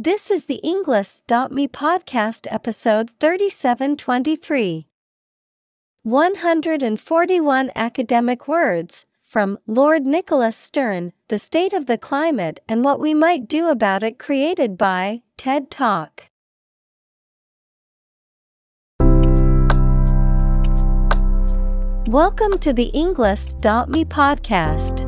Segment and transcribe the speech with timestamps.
[0.00, 4.86] This is the Englist.me podcast episode 3723.
[6.04, 13.12] 141 academic words from Lord Nicholas Stern, The State of the Climate and What We
[13.12, 16.26] Might Do About It, created by TED Talk.
[22.06, 25.07] Welcome to the Englist.me podcast.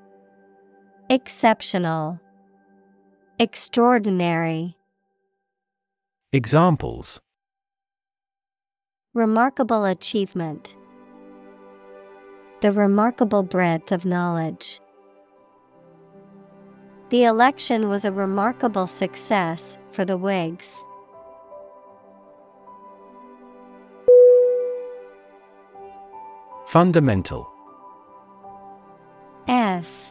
[1.11, 2.21] Exceptional.
[3.37, 4.77] Extraordinary.
[6.31, 7.19] Examples
[9.13, 10.77] Remarkable achievement.
[12.61, 14.79] The remarkable breadth of knowledge.
[17.09, 20.81] The election was a remarkable success for the Whigs.
[26.67, 27.45] Fundamental
[29.49, 30.10] F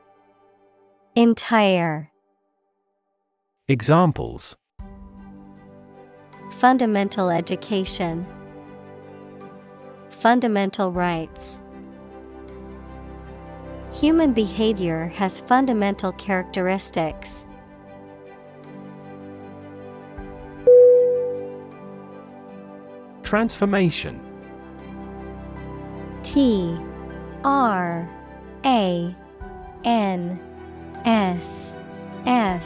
[1.15, 2.09] Entire.
[3.67, 4.55] Examples.
[6.51, 8.25] Fundamental education.
[10.07, 11.59] Fundamental rights.
[13.91, 17.45] Human behavior has fundamental characteristics.
[23.21, 24.21] Transformation.
[26.23, 26.79] T
[27.43, 28.09] R
[28.63, 29.13] A
[29.83, 30.50] N
[31.05, 31.73] S
[32.25, 32.65] F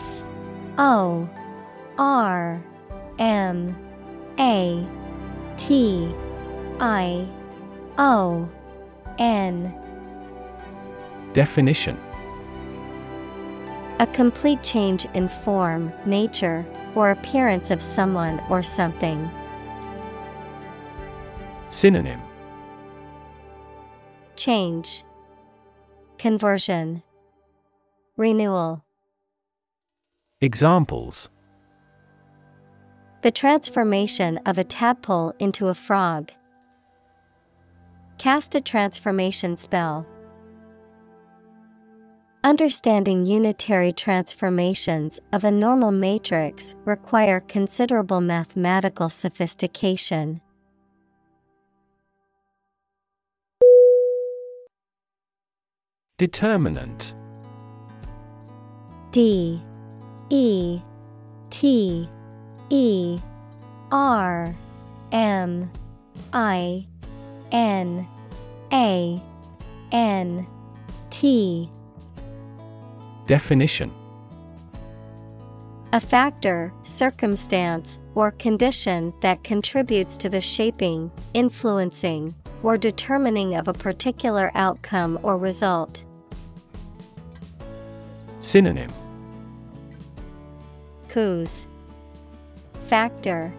[0.78, 1.30] O
[1.98, 2.62] R
[3.20, 3.76] M
[4.40, 4.88] A
[5.58, 6.14] T
[6.80, 7.28] I
[7.98, 8.50] O
[9.18, 9.74] N.
[11.34, 11.98] Definition.
[14.00, 19.30] A complete change in form, nature, or appearance of someone or something.
[21.70, 22.22] Synonym.
[24.36, 25.04] Change,
[26.18, 27.04] Conversion,
[28.18, 28.86] Renewal.
[30.40, 31.30] Examples
[33.24, 36.32] The transformation of a tadpole into a frog.
[38.18, 40.08] Cast a transformation spell.
[42.46, 50.40] Understanding unitary transformations of a normal matrix require considerable mathematical sophistication.
[56.18, 57.14] Determinant
[59.16, 59.62] D
[60.30, 60.82] E
[61.50, 62.10] T
[62.70, 63.18] E
[63.90, 64.54] R
[65.14, 65.72] M
[66.34, 66.86] I
[67.50, 68.06] N
[68.74, 69.22] A
[69.94, 70.46] N
[71.12, 71.70] T.
[73.26, 73.90] Definition.
[75.94, 83.74] A factor, circumstance, or condition that contributes to the shaping, influencing, or determining of a
[83.74, 86.04] particular outcome or result.
[88.42, 88.92] Synonym
[91.16, 91.66] Cause
[92.88, 93.54] Factor.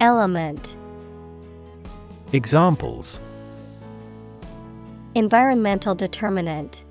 [0.00, 0.74] Element.
[2.32, 3.20] Examples.
[5.14, 6.82] Environmental determinant.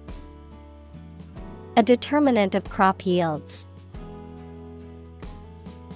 [1.78, 3.66] A determinant of crop yields.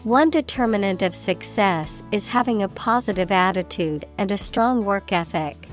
[0.03, 5.67] One determinant of success is having a positive attitude and a strong work ethic.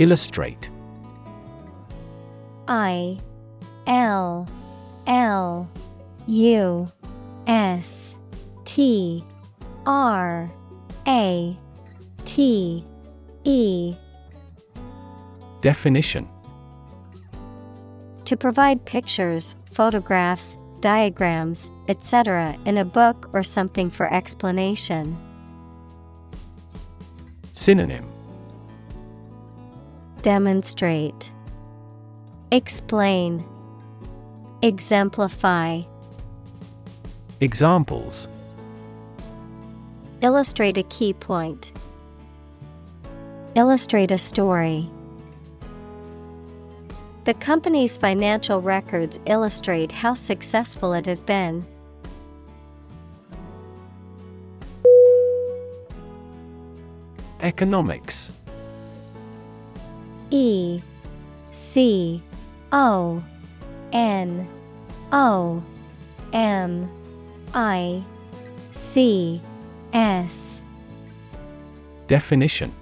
[0.00, 0.71] Illustrate
[2.68, 3.18] I
[3.86, 4.48] L
[5.06, 5.68] L
[6.26, 6.88] U
[7.46, 8.14] S
[8.64, 9.24] T
[9.86, 10.50] R
[11.06, 11.56] A
[12.24, 12.84] T
[13.44, 13.94] E
[15.60, 16.28] Definition
[18.24, 25.16] To provide pictures, photographs, diagrams, etc., in a book or something for explanation.
[27.52, 28.08] Synonym
[30.22, 31.32] Demonstrate,
[32.52, 33.42] Explain,
[34.60, 35.80] Exemplify,
[37.40, 38.28] Examples
[40.20, 41.72] Illustrate a key point.
[43.54, 44.86] Illustrate a story.
[47.24, 51.64] The company's financial records illustrate how successful it has been.
[57.40, 58.30] Economics
[60.30, 60.82] E
[61.52, 62.22] C
[62.72, 63.22] O
[63.92, 64.48] N
[65.12, 65.62] O
[66.32, 66.90] M
[67.54, 68.02] I
[68.72, 69.40] C
[69.92, 70.62] S.
[72.06, 72.72] Definition.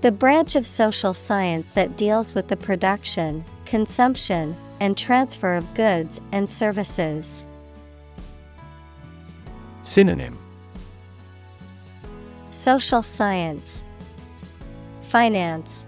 [0.00, 6.20] The branch of social science that deals with the production, consumption, and transfer of goods
[6.32, 7.46] and services.
[9.82, 10.38] Synonym.
[12.50, 13.84] Social science,
[15.02, 15.84] Finance,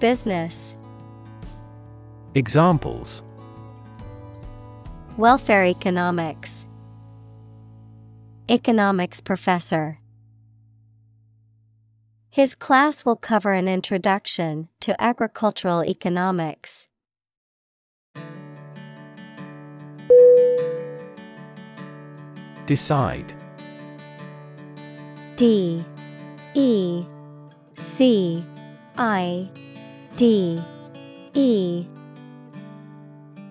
[0.00, 0.75] Business,
[2.36, 3.22] Examples.
[5.16, 6.66] Welfare economics,
[8.50, 10.00] Economics professor.
[12.28, 16.88] His class will cover an introduction to agricultural economics.
[22.66, 23.32] Decide.
[25.36, 25.82] D.
[26.52, 27.06] E.
[27.76, 28.44] C.
[28.98, 29.48] I.
[30.16, 30.62] D.
[31.32, 31.86] E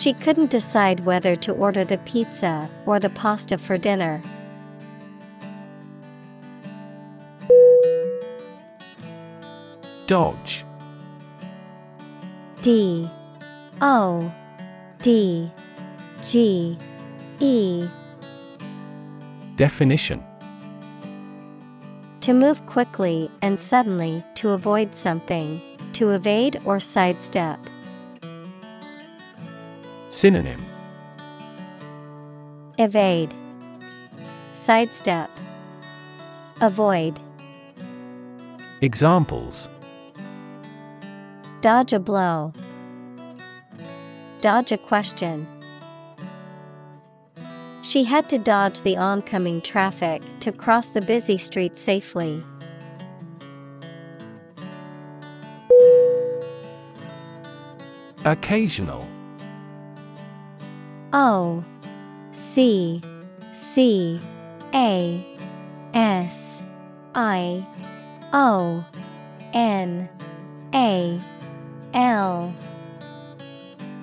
[0.00, 4.22] She couldn't decide whether to order the pizza or the pasta for dinner.
[10.06, 10.64] Dodge.
[12.62, 13.10] D.
[13.82, 14.32] O.
[15.02, 15.52] D.
[16.22, 16.78] G.
[17.38, 17.86] E.
[19.56, 20.24] Definition.
[22.22, 25.60] To move quickly and suddenly to avoid something,
[25.92, 27.60] to evade or sidestep.
[30.20, 30.62] Synonym.
[32.76, 33.32] Evade,
[34.52, 35.30] Sidestep,
[36.60, 37.18] Avoid,
[38.82, 39.70] Examples.
[41.62, 42.52] Dodge a blow,
[44.42, 45.46] Dodge a question.
[47.80, 52.44] She had to dodge the oncoming traffic to cross the busy street safely.
[58.26, 59.08] Occasional
[61.12, 61.64] O
[62.32, 63.02] C
[63.52, 64.20] C
[64.72, 65.26] A
[65.94, 66.62] S
[67.14, 67.66] I
[68.32, 68.84] O
[69.52, 70.08] N
[70.74, 71.20] A
[71.94, 72.54] L.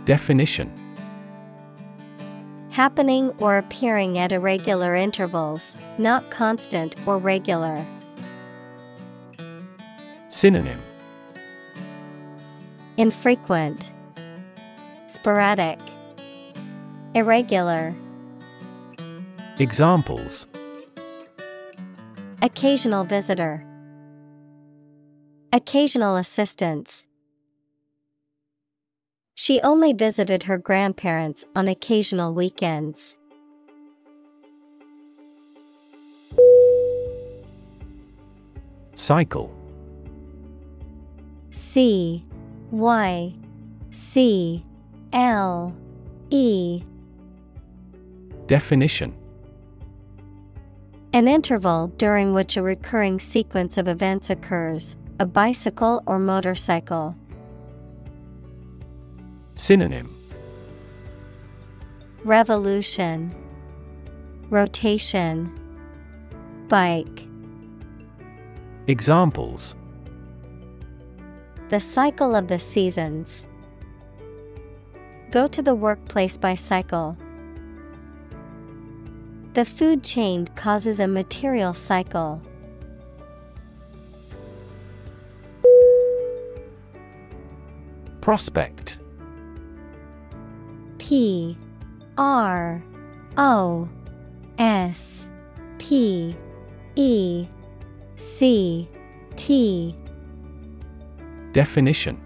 [0.05, 0.71] Definition.
[2.69, 7.85] Happening or appearing at irregular intervals, not constant or regular.
[10.29, 10.79] Synonym.
[12.97, 13.91] Infrequent,
[15.07, 15.79] Sporadic,
[17.15, 17.95] Irregular.
[19.59, 20.45] Examples
[22.41, 23.65] Occasional visitor.
[25.51, 27.05] Occasional assistance.
[29.33, 33.15] She only visited her grandparents on occasional weekends.
[38.93, 39.51] Cycle
[41.51, 42.25] C
[42.71, 43.33] Y
[43.91, 44.65] C
[45.13, 45.75] L
[46.29, 46.83] E
[48.47, 49.13] Definition
[51.11, 57.13] An interval during which a recurring sequence of events occurs, a bicycle or motorcycle.
[59.55, 60.15] Synonym
[62.23, 63.35] Revolution
[64.49, 65.51] Rotation
[66.69, 67.27] Bike
[68.87, 69.75] Examples
[71.67, 73.45] The cycle of the seasons.
[75.31, 77.17] Go to the workplace by cycle.
[79.57, 82.39] The food chain causes a material cycle.
[88.21, 88.99] Prospect.
[90.99, 91.57] P
[92.19, 92.83] R
[93.35, 93.89] O
[94.59, 95.27] S
[95.79, 96.35] P
[96.95, 97.47] E
[98.17, 98.87] C
[99.37, 99.95] T.
[101.51, 102.21] Definition.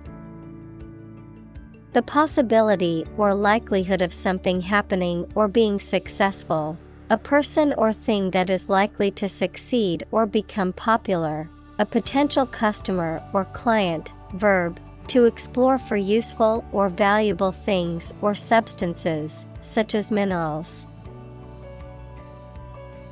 [1.94, 6.78] The possibility or likelihood of something happening or being successful,
[7.12, 13.22] a person or thing that is likely to succeed or become popular, a potential customer
[13.34, 20.88] or client, verb, to explore for useful or valuable things or substances, such as minerals.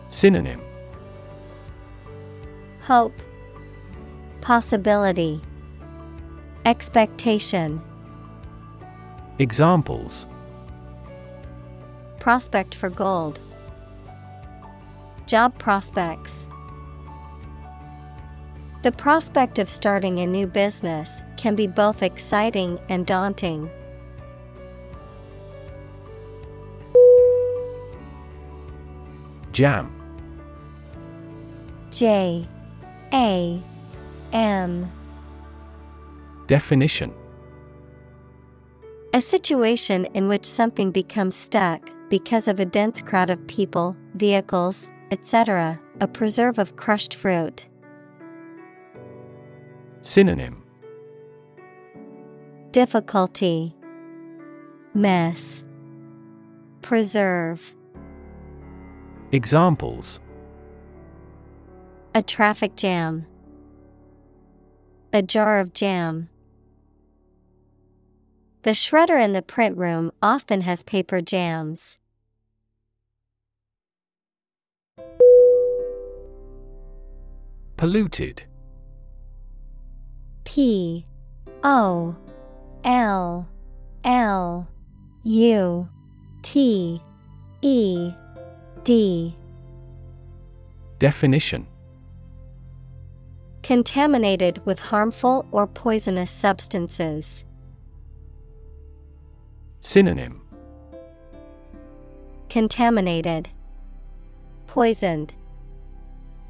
[0.08, 0.62] Synonym.
[2.84, 3.22] Hope,
[4.40, 5.42] Possibility,
[6.66, 7.82] Expectation,
[9.40, 10.26] Examples.
[12.22, 13.42] Prospect for gold,
[15.30, 16.48] Job prospects.
[18.82, 23.70] The prospect of starting a new business can be both exciting and daunting.
[29.52, 29.94] Jam
[31.92, 32.48] J
[33.14, 33.62] A
[34.34, 34.92] M
[36.48, 37.14] Definition
[39.14, 44.90] A situation in which something becomes stuck because of a dense crowd of people, vehicles,
[45.12, 47.68] etc., a preserve of crushed fruit.
[50.02, 50.64] Synonym
[52.72, 53.76] Difficulty,
[54.94, 55.64] Mess,
[56.82, 57.76] Preserve,
[59.32, 60.20] Examples
[62.16, 63.26] A traffic jam,
[65.14, 66.30] A jar of jam.
[68.64, 71.98] The shredder in the print room often has paper jams.
[77.80, 78.44] Polluted.
[80.44, 81.06] P
[81.64, 82.14] O
[82.84, 83.48] L
[84.04, 84.68] L
[85.24, 85.90] U
[86.42, 87.02] T
[87.62, 88.12] E
[88.84, 89.34] D.
[90.98, 91.66] Definition.
[93.64, 97.46] Contaminated with harmful or poisonous substances.
[99.80, 100.42] Synonym.
[102.50, 103.48] Contaminated,
[104.68, 105.34] Poisoned,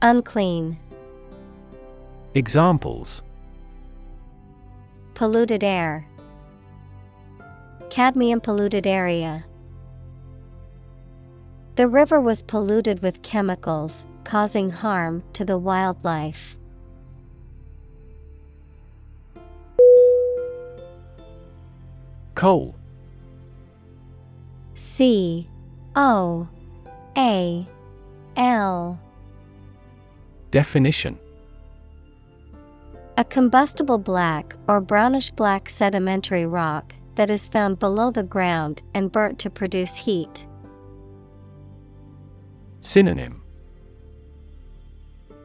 [0.02, 0.80] Unclean,
[2.36, 3.24] Examples.
[5.16, 6.08] Polluted air,
[7.90, 9.46] Cadmium polluted area.
[11.76, 16.56] The river was polluted with chemicals, causing harm to the wildlife.
[22.36, 22.76] Coal.
[24.76, 25.50] C.
[25.96, 26.48] O.
[27.18, 27.68] A.
[28.38, 29.00] L.
[30.52, 31.18] Definition
[33.20, 39.12] A combustible black or brownish black sedimentary rock that is found below the ground and
[39.12, 40.48] burnt to produce heat.
[42.80, 43.42] Synonym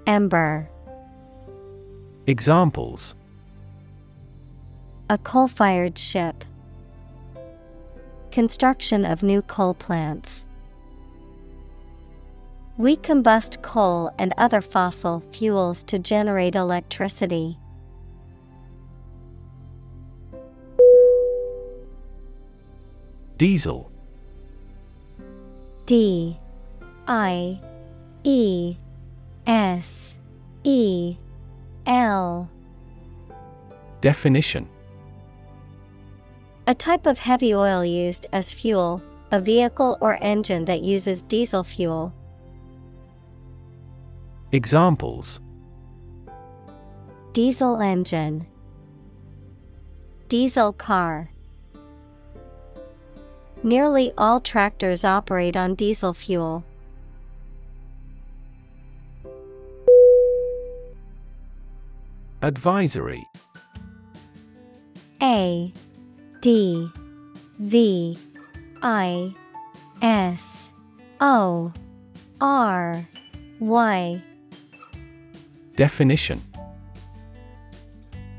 [0.06, 0.70] Ember,
[2.28, 3.16] Examples
[5.10, 6.44] a coal fired ship.
[8.30, 10.44] Construction of new coal plants.
[12.78, 17.58] We combust coal and other fossil fuels to generate electricity.
[23.36, 23.90] Diesel.
[25.86, 26.38] D
[27.06, 27.60] I
[28.22, 28.76] E
[29.46, 30.14] S
[30.62, 31.16] E
[31.86, 32.48] L.
[34.00, 34.68] Definition.
[36.66, 41.64] A type of heavy oil used as fuel, a vehicle or engine that uses diesel
[41.64, 42.14] fuel.
[44.52, 45.40] Examples.
[47.32, 48.46] Diesel engine,
[50.28, 51.30] Diesel car.
[53.64, 56.64] Nearly all tractors operate on diesel fuel.
[62.42, 63.24] Advisory
[65.22, 65.72] A
[66.42, 66.90] D
[67.58, 68.18] V
[68.82, 69.34] I
[70.02, 70.68] S
[71.22, 71.72] O
[72.42, 73.08] R
[73.60, 74.22] Y.
[75.74, 76.42] Definition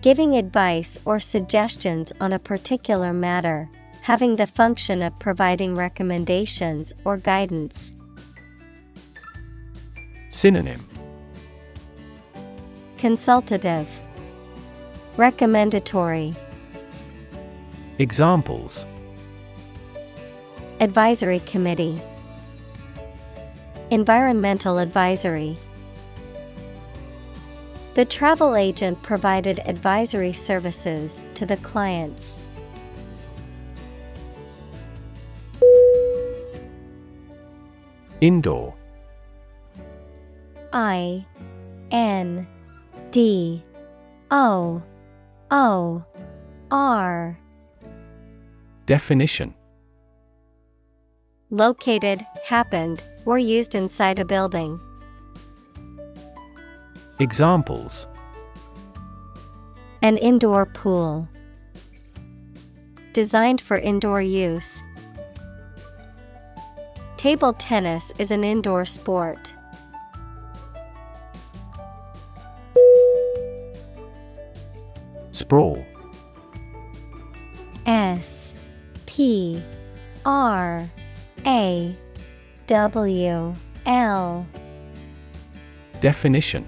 [0.04, 3.68] Giving advice or suggestions on a particular matter,
[4.06, 7.92] having the function of providing recommendations or guidance.
[10.30, 10.88] Synonym
[13.00, 14.00] Consultative,
[15.18, 16.36] Recommendatory,
[17.98, 18.86] Examples
[20.80, 22.00] Advisory Committee,
[23.90, 25.58] Environmental Advisory.
[27.96, 32.38] The travel agent provided advisory services to the clients.
[38.22, 38.74] Indoor
[40.72, 41.26] I
[41.92, 42.48] N
[43.12, 43.64] D
[44.32, 44.82] O
[45.52, 46.04] O
[46.72, 47.40] R
[48.86, 49.54] Definition
[51.50, 54.80] Located, happened, or used inside a building.
[57.20, 58.08] Examples
[60.02, 61.28] An indoor pool.
[63.14, 64.84] Designed for indoor use.
[67.26, 69.52] Table tennis is an indoor sport.
[75.32, 75.84] Sprawl
[77.88, 78.54] S
[79.08, 79.60] P
[80.24, 80.88] R
[81.48, 81.98] A
[82.68, 83.54] W
[83.88, 84.48] L
[86.00, 86.68] Definition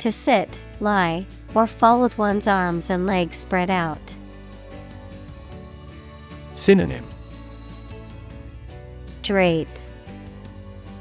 [0.00, 1.24] To sit, lie,
[1.54, 4.14] or fall with one's arms and legs spread out.
[6.52, 7.06] Synonym
[9.30, 9.68] Drape.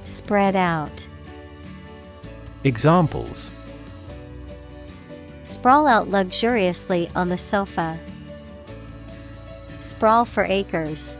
[0.03, 1.07] Spread out.
[2.63, 3.49] Examples
[5.41, 7.97] Sprawl out luxuriously on the sofa.
[9.79, 11.17] Sprawl for acres.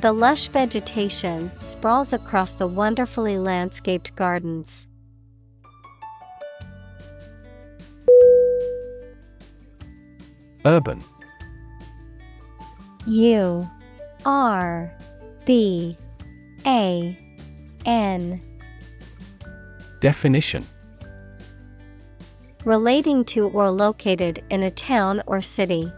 [0.00, 4.88] The lush vegetation sprawls across the wonderfully landscaped gardens.
[10.64, 11.04] Urban
[13.06, 13.68] U
[14.24, 14.94] R
[15.44, 15.96] B
[16.66, 17.18] A
[17.86, 18.42] N.
[20.00, 20.66] Definition.
[22.64, 25.90] Relating to or located in a town or city.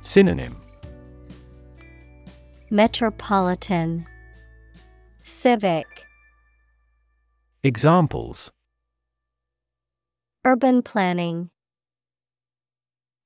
[0.00, 0.56] Synonym.
[2.70, 4.06] Metropolitan.
[5.22, 5.86] Civic.
[7.62, 8.50] Examples.
[10.44, 11.50] Urban planning.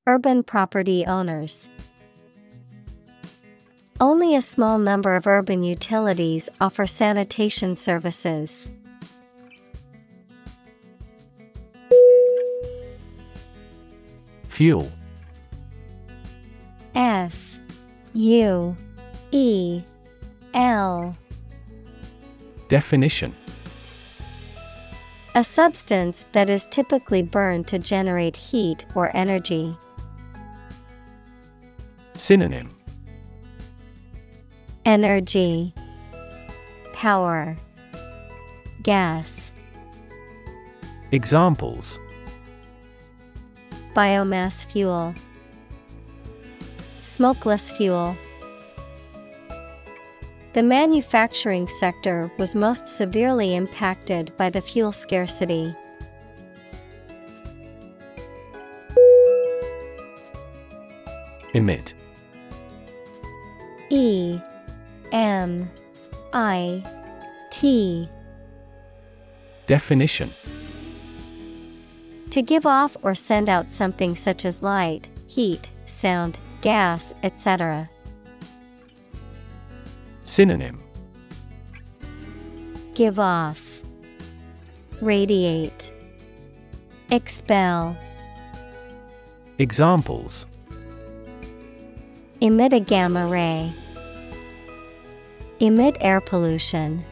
[0.08, 1.68] Urban property owners
[3.98, 8.70] Only a small number of urban utilities offer sanitation services.
[14.48, 14.90] Fuel
[16.94, 17.58] F
[18.12, 18.76] U
[19.30, 19.82] E
[20.52, 21.16] L
[22.68, 23.34] Definition
[25.34, 29.74] A substance that is typically burned to generate heat or energy.
[32.14, 32.75] Synonym
[34.86, 35.74] Energy
[36.92, 37.56] Power
[38.84, 39.52] Gas.
[41.10, 41.98] Examples.
[43.94, 45.12] Biomass fuel.
[47.02, 48.16] Smokeless fuel.
[50.52, 55.74] The manufacturing sector was most severely impacted by the fuel scarcity.
[61.54, 61.92] Emit.
[63.90, 64.38] E
[65.12, 65.70] M
[66.32, 66.82] I
[67.50, 68.08] T.
[69.66, 70.30] Definition.
[72.30, 77.88] To give off or send out something such as light, heat, sound, gas, etc.
[80.24, 80.80] Synonym.
[82.94, 83.82] Give off,
[85.00, 85.92] radiate,
[87.10, 87.96] expel,
[89.58, 90.44] Examples.
[92.42, 93.72] Emit a gamma ray,
[95.60, 97.04] emit air pollution.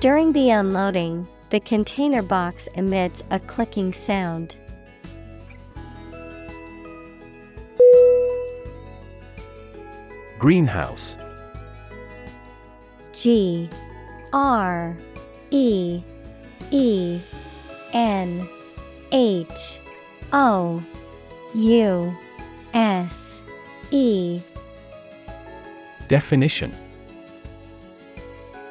[0.00, 4.56] During the unloading, the container box emits a clicking sound.
[10.38, 11.16] Greenhouse
[13.12, 13.70] G
[14.32, 14.96] R
[15.50, 16.02] E
[16.70, 17.20] E
[17.92, 18.48] N
[19.12, 19.80] H
[20.32, 20.82] O
[21.54, 22.16] U
[22.74, 23.42] S
[23.90, 24.42] E
[26.08, 26.72] Definition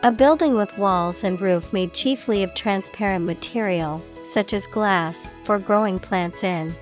[0.04, 5.60] A building with walls and roof made chiefly of transparent material, such as glass, for
[5.60, 6.74] growing plants in.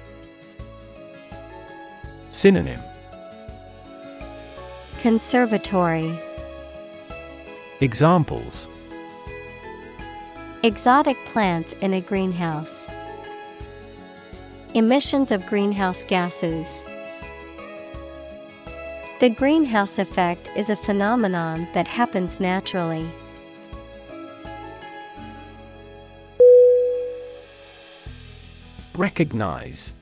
[2.29, 2.79] Synonym
[4.99, 6.19] Conservatory
[7.81, 8.67] Examples
[10.61, 12.87] Exotic plants in a greenhouse.
[14.75, 16.83] Emissions of greenhouse gases.
[19.23, 23.09] The greenhouse effect is a phenomenon that happens naturally.
[28.97, 29.93] Recognize.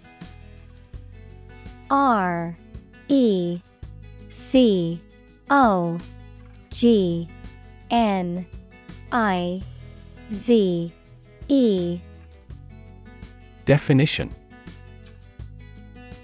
[1.91, 2.57] R
[3.09, 3.61] E
[4.29, 4.99] C
[5.51, 5.99] O
[6.71, 7.29] G
[7.91, 8.43] N
[9.11, 9.61] I
[10.33, 10.91] Z
[11.47, 11.99] E.
[13.65, 14.33] Definition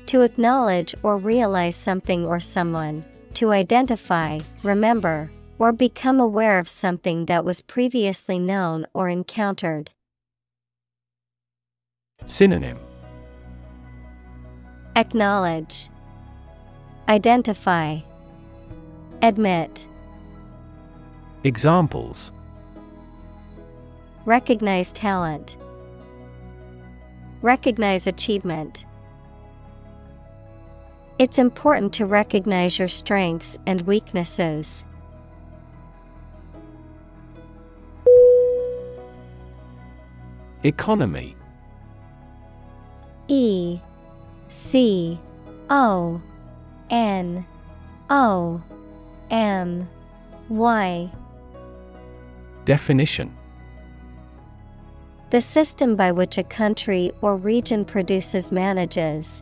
[0.07, 7.25] To acknowledge or realize something or someone, to identify, remember, or become aware of something
[7.25, 9.91] that was previously known or encountered.
[12.25, 12.79] Synonym
[14.95, 15.89] Acknowledge,
[17.09, 17.99] Identify,
[19.21, 19.87] Admit.
[21.43, 22.31] Examples
[24.25, 25.57] Recognize talent.
[27.41, 28.86] Recognize achievement.
[31.19, 34.85] It's important to recognize your strengths and weaknesses.
[40.63, 41.35] Economy.
[43.27, 43.79] E
[44.49, 45.19] C
[45.71, 46.21] O
[46.91, 47.45] N
[48.11, 48.61] O
[49.31, 49.89] M
[50.49, 51.11] Y.
[52.65, 53.35] Definition.
[55.31, 59.41] The system by which a country or region produces, manages,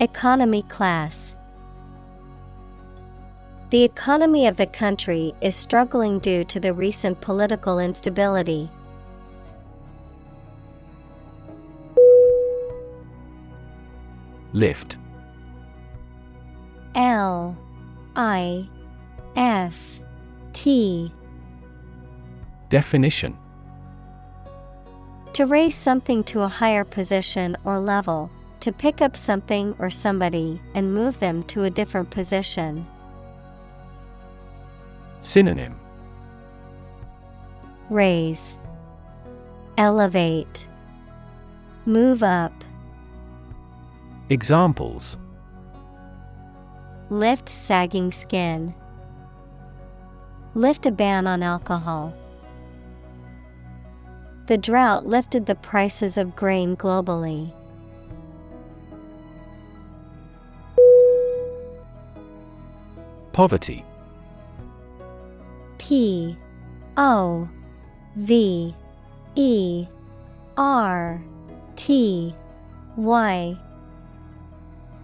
[0.00, 1.36] Economy class.
[3.70, 8.68] The economy of the country is struggling due to the recent political instability.
[14.52, 14.96] Lift
[16.96, 17.56] L
[18.16, 18.68] I
[19.36, 20.00] F
[20.52, 21.12] T
[22.68, 23.38] Definition
[25.34, 28.30] To raise something to a higher position or level,
[28.64, 32.86] to pick up something or somebody and move them to a different position.
[35.20, 35.78] Synonym
[37.90, 38.56] Raise,
[39.76, 40.66] Elevate,
[41.84, 42.64] Move up,
[44.30, 45.18] Examples
[47.10, 48.74] Lift sagging skin,
[50.54, 52.14] Lift a ban on alcohol.
[54.46, 57.52] The drought lifted the prices of grain globally.
[63.34, 63.84] Poverty.
[65.78, 66.38] P
[66.96, 67.48] O
[68.14, 68.74] V
[69.34, 69.86] E
[70.56, 71.20] R
[71.74, 72.32] T
[72.96, 73.58] Y.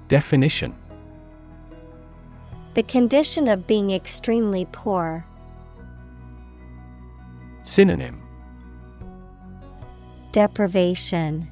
[0.06, 0.72] Definition.
[2.74, 5.26] The condition of being extremely poor.
[7.64, 8.22] Synonym.
[10.30, 11.50] Deprivation,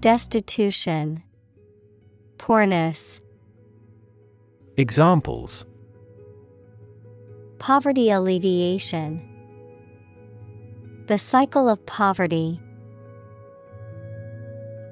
[0.00, 1.24] Destitution,
[2.38, 3.20] Poorness.
[4.78, 5.64] Examples
[7.58, 9.26] Poverty alleviation.
[11.06, 12.60] The cycle of poverty.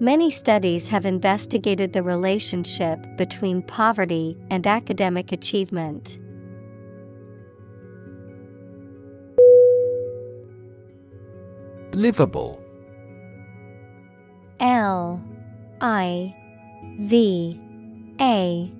[0.01, 6.19] Many studies have investigated the relationship between poverty and academic achievement.
[11.93, 12.59] Livable
[14.61, 15.23] L
[15.83, 16.35] I
[17.01, 17.61] V
[18.19, 18.73] A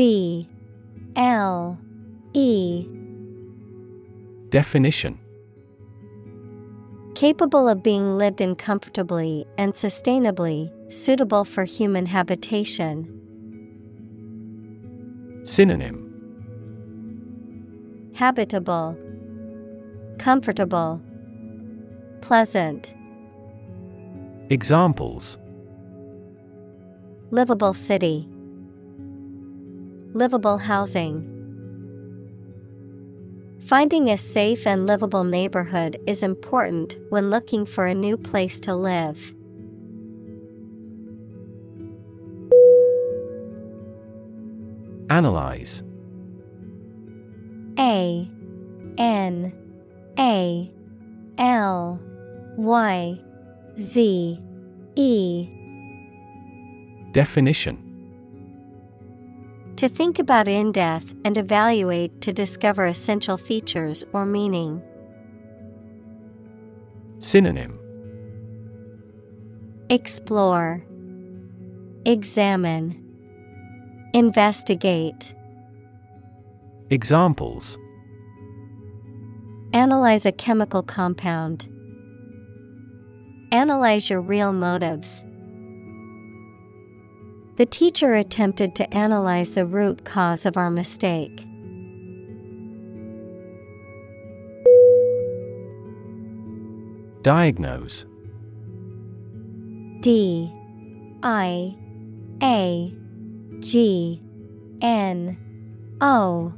[0.00, 0.48] B
[1.14, 1.76] L
[2.32, 2.86] E.
[4.48, 5.18] Definition.
[7.14, 13.04] Capable of being lived in comfortably and sustainably, suitable for human habitation.
[15.44, 15.98] Synonym.
[18.14, 18.96] Habitable,
[20.18, 20.98] Comfortable,
[22.22, 22.94] Pleasant,
[24.48, 25.36] Examples.
[27.30, 28.26] Livable city,
[30.12, 31.24] Livable housing.
[33.60, 38.74] Finding a safe and livable neighborhood is important when looking for a new place to
[38.74, 39.32] live.
[45.10, 45.84] Analyze
[47.78, 48.28] A
[48.98, 49.52] N
[50.18, 50.72] A
[51.38, 52.00] L
[52.56, 53.20] Y
[53.78, 54.42] Z
[54.96, 55.48] E
[57.12, 57.89] Definition
[59.80, 64.82] To think about in depth and evaluate to discover essential features or meaning.
[67.18, 67.78] Synonym
[69.88, 70.84] Explore,
[72.04, 73.02] Examine,
[74.12, 75.34] Investigate.
[76.90, 77.78] Examples
[79.72, 81.70] Analyze a chemical compound.
[83.50, 85.24] Analyze your real motives.
[87.60, 91.46] The teacher attempted to analyze the root cause of our mistake.
[97.20, 98.06] Diagnose.
[100.00, 100.50] D.
[101.22, 101.76] I.
[102.42, 102.94] A.
[103.58, 104.22] G.
[104.80, 105.36] N.
[106.00, 106.54] O.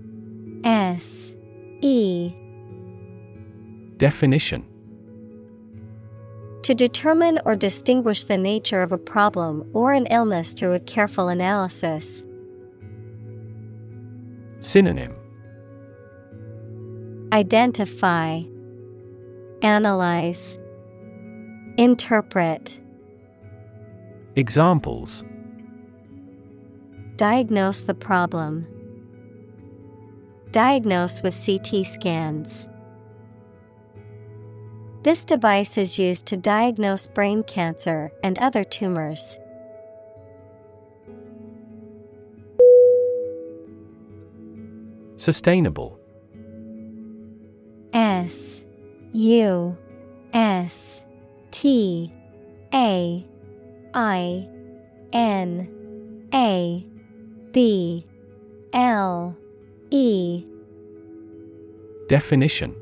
[0.63, 1.33] S.
[1.81, 2.33] E.
[3.97, 4.65] Definition
[6.63, 11.29] To determine or distinguish the nature of a problem or an illness through a careful
[11.29, 12.23] analysis.
[14.61, 15.13] Synonym
[17.33, 18.43] Identify,
[19.63, 20.59] Analyze,
[21.79, 22.79] Interpret.
[24.37, 25.25] Examples
[27.17, 28.67] Diagnose the problem.
[30.53, 32.69] Diagnose with CT scans.
[35.03, 39.37] This device is used to diagnose brain cancer and other tumors.
[45.17, 45.99] Sustainable.
[47.93, 48.63] S
[49.13, 49.77] U
[50.33, 51.03] S
[51.51, 52.13] T
[52.73, 53.27] A
[53.95, 54.49] I
[55.13, 56.87] N A
[57.51, 58.07] B
[58.73, 59.37] L
[59.91, 60.45] E.
[62.09, 62.82] Definition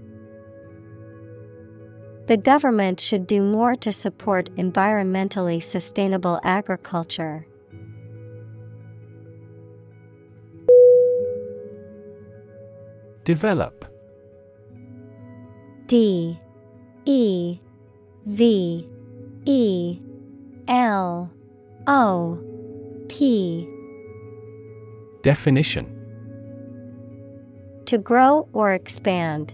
[2.27, 7.45] The government should do more to support environmentally sustainable agriculture.
[13.23, 13.85] Develop.
[15.87, 16.39] D.
[17.05, 17.59] E.
[18.25, 18.87] V.
[19.45, 19.99] E.
[20.67, 21.31] L.
[21.87, 22.39] O.
[23.09, 23.67] P.
[25.21, 25.97] Definition.
[27.85, 29.53] To grow or expand,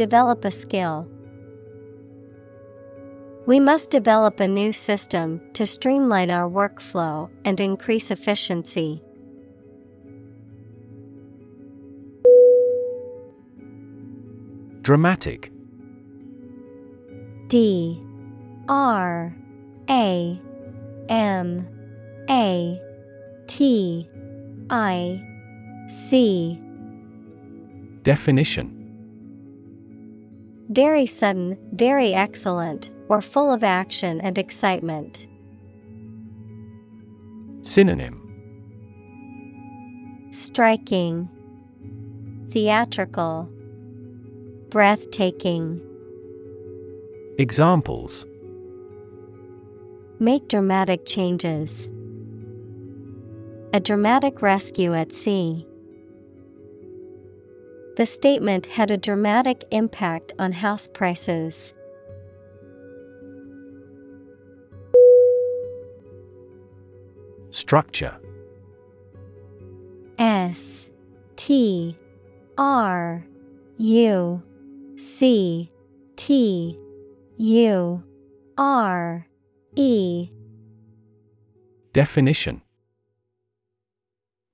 [0.00, 1.06] Develop a skill.
[3.46, 9.02] We must develop a new system to streamline our workflow and increase efficiency.
[14.80, 15.52] Dramatic.
[17.48, 18.02] D.
[18.70, 19.36] R.
[19.90, 20.40] A.
[21.10, 21.68] M.
[22.30, 22.80] A.
[23.48, 24.08] T.
[24.70, 25.22] I.
[25.90, 26.58] C.
[28.02, 28.79] Definition
[30.70, 35.26] Very sudden, very excellent, or full of action and excitement.
[37.62, 38.16] Synonym
[40.30, 41.28] Striking,
[42.50, 43.48] Theatrical,
[44.68, 45.80] Breathtaking.
[47.36, 48.24] Examples
[50.20, 51.88] Make dramatic changes.
[53.74, 55.66] A dramatic rescue at sea.
[57.96, 61.74] The statement had a dramatic impact on house prices.
[67.50, 68.16] Structure.
[70.18, 70.88] S
[71.36, 71.96] T
[72.56, 73.26] R
[73.78, 74.42] U
[74.96, 75.72] C
[76.16, 76.78] T
[77.36, 78.02] U
[78.56, 79.26] R
[79.74, 80.30] E.
[81.92, 82.62] Definition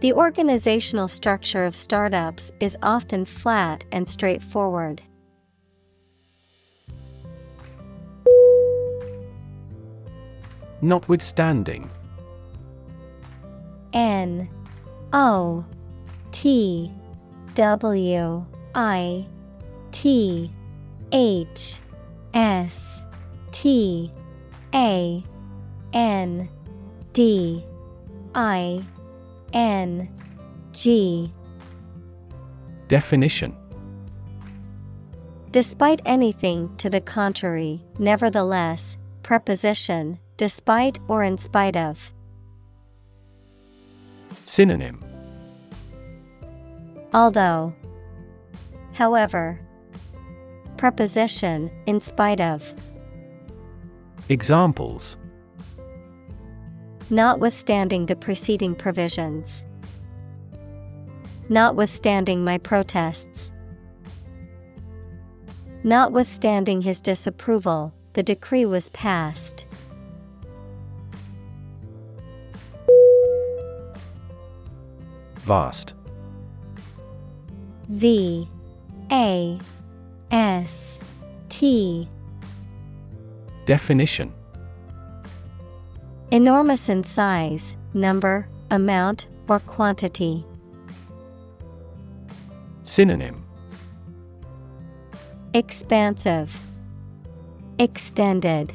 [0.00, 5.02] The organizational structure of startups is often flat and straightforward.
[10.80, 11.90] Notwithstanding
[13.92, 14.48] N
[15.12, 15.66] O
[16.32, 16.90] T
[17.54, 19.26] W I
[19.92, 20.50] T
[21.12, 21.78] H
[22.32, 23.02] S
[23.52, 24.10] T
[24.74, 25.22] A
[25.92, 26.48] N
[27.12, 27.62] D
[28.34, 28.82] I
[29.52, 30.08] N
[30.72, 31.32] G
[32.88, 33.56] Definition
[35.50, 42.12] Despite anything to the contrary, nevertheless, preposition, despite or in spite of.
[44.44, 45.04] Synonym
[47.12, 47.74] Although,
[48.92, 49.60] however,
[50.76, 52.72] preposition, in spite of.
[54.28, 55.16] Examples
[57.12, 59.64] Notwithstanding the preceding provisions.
[61.48, 63.50] Notwithstanding my protests.
[65.82, 69.66] Notwithstanding his disapproval, the decree was passed.
[75.38, 75.94] Vast
[77.88, 78.48] V
[79.10, 79.58] A
[80.30, 81.00] S
[81.48, 82.08] T
[83.64, 84.32] Definition
[86.32, 90.44] Enormous in size, number, amount, or quantity.
[92.84, 93.44] Synonym
[95.54, 96.56] Expansive,
[97.80, 98.72] Extended,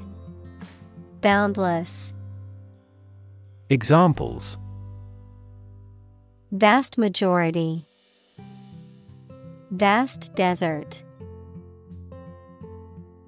[1.22, 2.14] Boundless.
[3.70, 4.58] Examples
[6.52, 7.86] Vast majority.
[9.72, 11.06] Vast desert.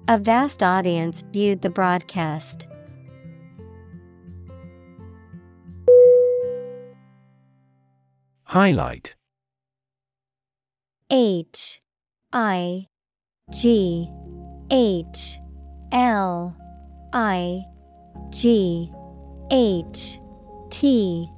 [0.06, 2.68] A vast audience viewed the broadcast.
[8.48, 9.14] Highlight.
[11.10, 11.82] H
[12.32, 12.86] I
[13.52, 14.10] G
[14.70, 15.38] H
[15.92, 16.56] L
[17.12, 17.62] I
[18.30, 18.90] G
[19.50, 20.18] H
[20.70, 21.28] T.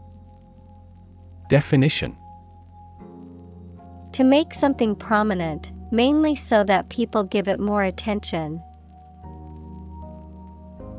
[1.49, 2.17] Definition.
[4.13, 8.63] To make something prominent, mainly so that people give it more attention.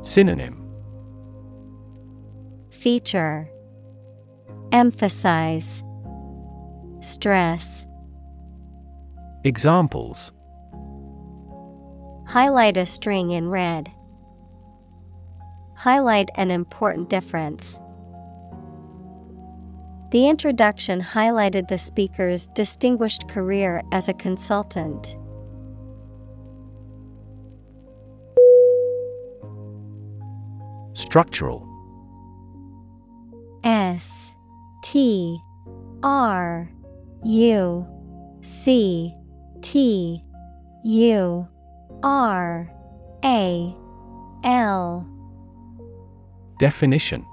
[0.02, 0.62] Synonym.
[2.68, 3.48] Feature.
[4.72, 5.82] Emphasize
[7.02, 7.84] Stress
[9.42, 10.30] Examples
[12.28, 13.90] Highlight a string in red.
[15.74, 17.80] Highlight an important difference.
[20.12, 25.16] The introduction highlighted the speaker's distinguished career as a consultant.
[30.92, 31.68] Structural
[33.64, 34.32] S
[34.84, 35.40] T
[36.04, 36.70] R
[37.24, 37.86] U
[38.42, 39.14] C
[39.60, 40.24] T
[40.84, 41.48] U
[42.02, 42.72] R
[43.24, 43.76] A
[44.44, 45.06] L.
[46.58, 47.24] Definition.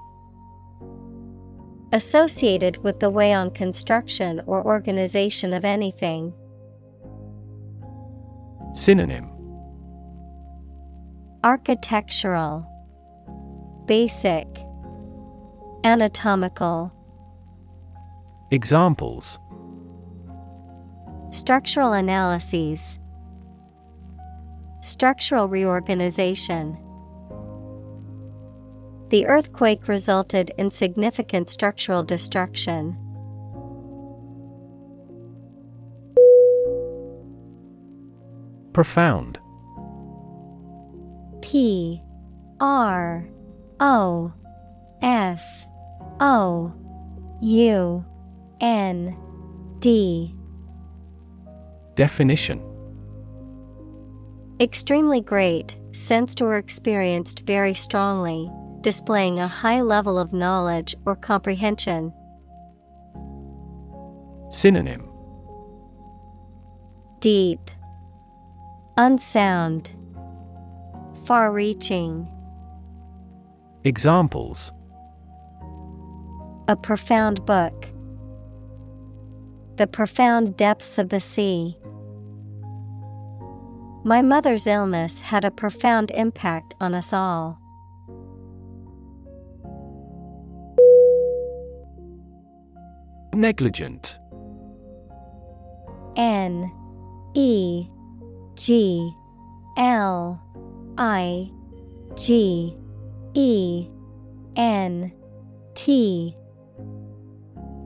[1.92, 6.32] Associated with the way on construction or organization of anything.
[8.74, 9.28] Synonym.
[11.42, 12.64] Architectural.
[13.86, 14.46] Basic.
[15.82, 16.92] Anatomical.
[18.52, 19.38] Examples
[21.32, 22.98] Structural analyses.
[24.80, 26.76] Structural reorganization.
[29.10, 32.96] The earthquake resulted in significant structural destruction.
[38.72, 39.38] Profound.
[41.42, 42.02] P.
[42.58, 43.28] R.
[43.78, 44.32] O.
[45.00, 45.42] F.
[46.18, 46.72] O.
[47.40, 48.04] U.
[48.60, 49.16] N.
[49.78, 50.34] D
[52.00, 52.62] Definition
[54.58, 62.10] Extremely great, sensed or experienced very strongly, displaying a high level of knowledge or comprehension.
[64.48, 65.10] Synonym
[67.18, 67.60] Deep,
[68.96, 69.94] Unsound,
[71.26, 72.26] Far reaching,
[73.84, 74.72] Examples
[76.66, 77.88] a profound book.
[79.76, 81.76] The profound depths of the sea.
[84.02, 87.60] My mother's illness had a profound impact on us all.
[93.34, 94.18] Negligent.
[96.16, 96.72] N
[97.34, 97.86] E
[98.54, 99.12] G
[99.76, 100.42] L
[100.96, 101.50] I
[102.16, 102.74] G
[103.34, 103.86] E
[104.56, 105.12] N
[105.74, 106.34] T.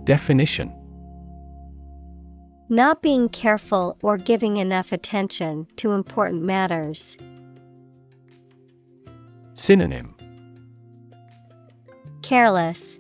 [0.05, 0.84] Definition
[2.75, 7.17] Not being careful or giving enough attention to important matters.
[9.53, 10.17] Synonym
[12.23, 12.99] Careless,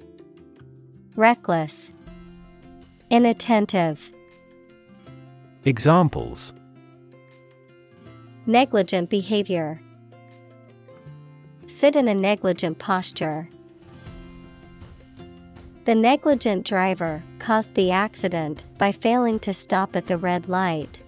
[1.17, 1.91] Reckless,
[3.11, 4.13] Inattentive.
[5.65, 6.53] Examples
[8.47, 9.81] Negligent behavior.
[11.67, 13.49] Sit in a negligent posture.
[15.85, 21.01] The negligent driver caused the accident by failing to stop at the red light.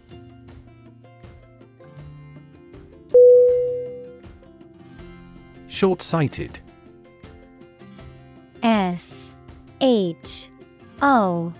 [5.66, 6.60] Short sighted
[8.62, 9.32] S
[9.80, 10.50] H
[11.00, 11.52] O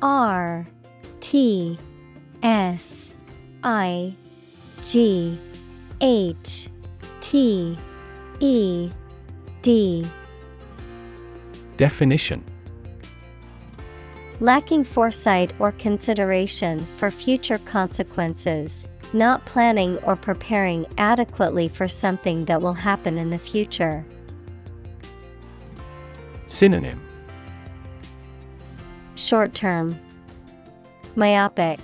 [0.00, 0.66] R
[1.20, 1.78] T
[2.42, 3.12] S
[3.62, 4.14] I
[4.82, 5.38] G
[6.00, 6.68] H
[7.20, 7.78] T
[8.40, 8.90] E
[9.62, 10.06] D
[11.76, 12.44] Definition.
[14.40, 22.60] Lacking foresight or consideration for future consequences, not planning or preparing adequately for something that
[22.60, 24.04] will happen in the future.
[26.46, 27.00] Synonym.
[29.14, 29.98] Short term,
[31.14, 31.80] Myopic,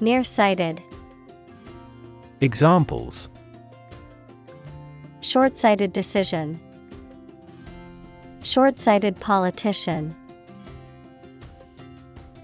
[0.00, 0.82] Nearsighted,
[2.40, 3.30] Examples.
[5.20, 6.60] Short sighted decision,
[8.44, 10.14] Short sighted politician.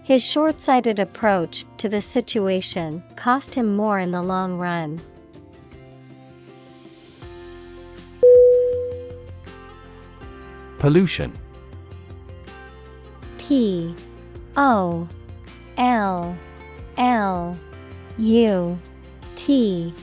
[0.02, 4.98] His short sighted approach to the situation cost him more in the long run.
[10.78, 11.34] Pollution
[13.36, 13.94] P
[14.56, 15.06] O
[15.76, 16.34] L
[16.96, 17.58] L
[18.16, 18.78] U
[19.36, 19.94] T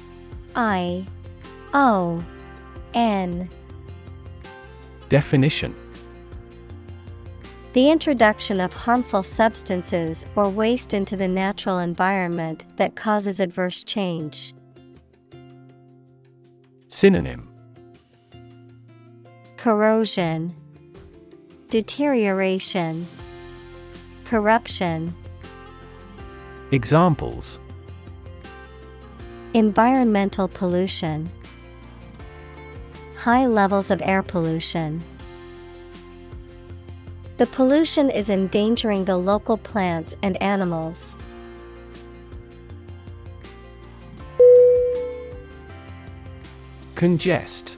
[0.55, 1.07] I
[1.73, 2.23] O
[2.93, 3.49] N
[5.09, 5.73] Definition
[7.77, 14.55] The introduction of harmful substances or waste into the natural environment that causes adverse change.
[16.87, 17.47] Synonym
[19.57, 20.55] Corrosion,
[21.69, 23.05] Deterioration,
[24.25, 25.13] Corruption.
[26.71, 27.59] Examples
[29.53, 31.29] Environmental pollution,
[33.17, 35.03] High levels of air pollution.
[37.37, 41.15] The pollution is endangering the local plants and animals.
[46.95, 47.77] Congest.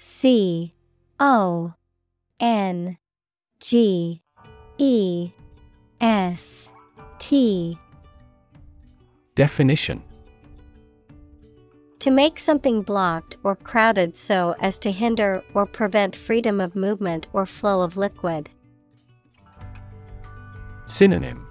[0.00, 0.74] C
[1.20, 1.74] O
[2.40, 2.98] N
[3.60, 4.22] G
[4.78, 5.30] E
[6.00, 6.68] S
[7.20, 7.78] T.
[9.36, 10.02] Definition
[12.02, 17.28] To make something blocked or crowded so as to hinder or prevent freedom of movement
[17.32, 18.50] or flow of liquid.
[20.86, 21.46] Synonym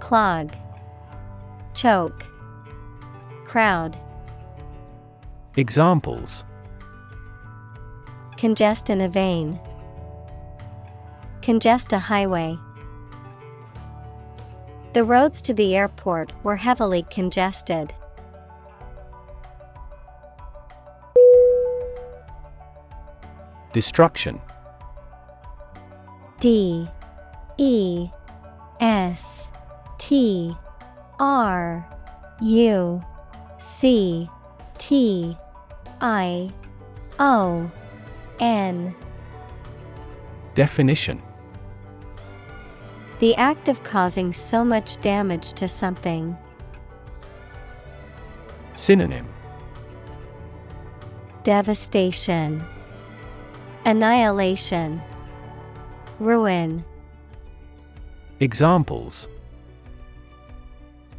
[0.00, 0.56] Clog,
[1.74, 2.24] Choke,
[3.44, 3.98] Crowd.
[5.58, 6.46] Examples
[8.38, 9.60] Congest in a vein.
[11.42, 12.58] Congest a highway.
[14.94, 17.92] The roads to the airport were heavily congested.
[23.72, 24.40] Destruction.
[26.40, 26.88] D
[27.58, 28.08] E
[28.80, 29.48] S
[29.98, 30.54] T
[31.18, 31.86] R
[32.40, 33.02] U
[33.58, 34.28] C
[34.78, 35.36] T
[36.00, 36.50] I
[37.18, 37.70] O
[38.40, 38.94] N.
[40.54, 41.22] Definition.
[43.18, 46.36] The act of causing so much damage to something.
[48.74, 49.26] Synonym.
[51.42, 52.64] Devastation,
[53.84, 55.00] Annihilation,
[56.18, 56.84] Ruin.
[58.40, 59.28] Examples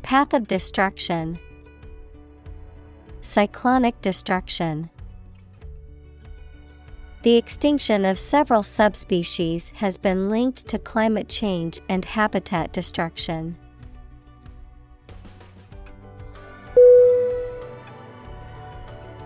[0.02, 1.40] Path of destruction,
[3.22, 4.90] Cyclonic destruction.
[7.24, 13.58] The extinction of several subspecies has been linked to climate change and habitat destruction.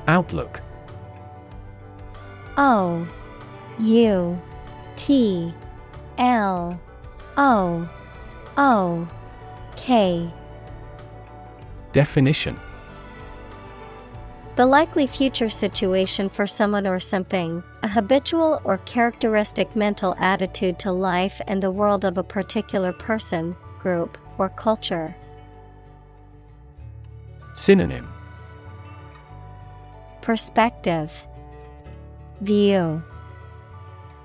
[0.07, 0.59] Outlook
[2.57, 3.07] Oh.
[3.79, 4.39] U
[4.95, 5.53] T
[6.17, 6.79] L
[7.37, 7.89] O
[8.57, 9.07] O
[9.75, 10.29] K.
[11.91, 12.59] Definition
[14.55, 20.91] The likely future situation for someone or something, a habitual or characteristic mental attitude to
[20.91, 25.15] life and the world of a particular person, group, or culture.
[27.55, 28.07] Synonym
[30.21, 31.27] Perspective
[32.41, 33.03] View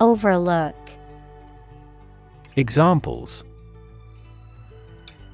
[0.01, 0.77] Overlook
[2.55, 3.43] Examples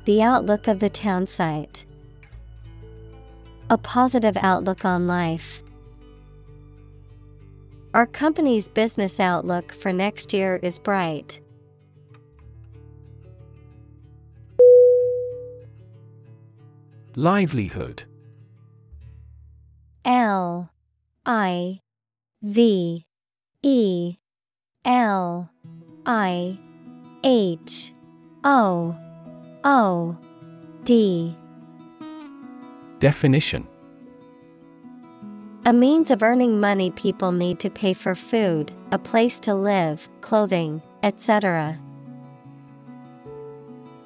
[0.07, 1.85] The outlook of the town site.
[3.69, 5.63] A positive outlook on life.
[7.93, 11.41] Our company's business outlook for next year is bright.
[17.17, 18.05] Livelihood
[20.07, 20.71] L
[21.27, 21.81] I
[22.43, 23.05] V
[23.63, 24.17] E
[24.85, 25.49] L
[26.05, 26.59] I
[27.23, 27.95] H
[28.45, 28.95] O
[29.65, 30.17] O
[30.85, 31.35] D.
[32.99, 33.67] Definition.
[35.65, 40.11] A means of earning money people need to pay for food, a place to live,
[40.21, 41.79] clothing, etc.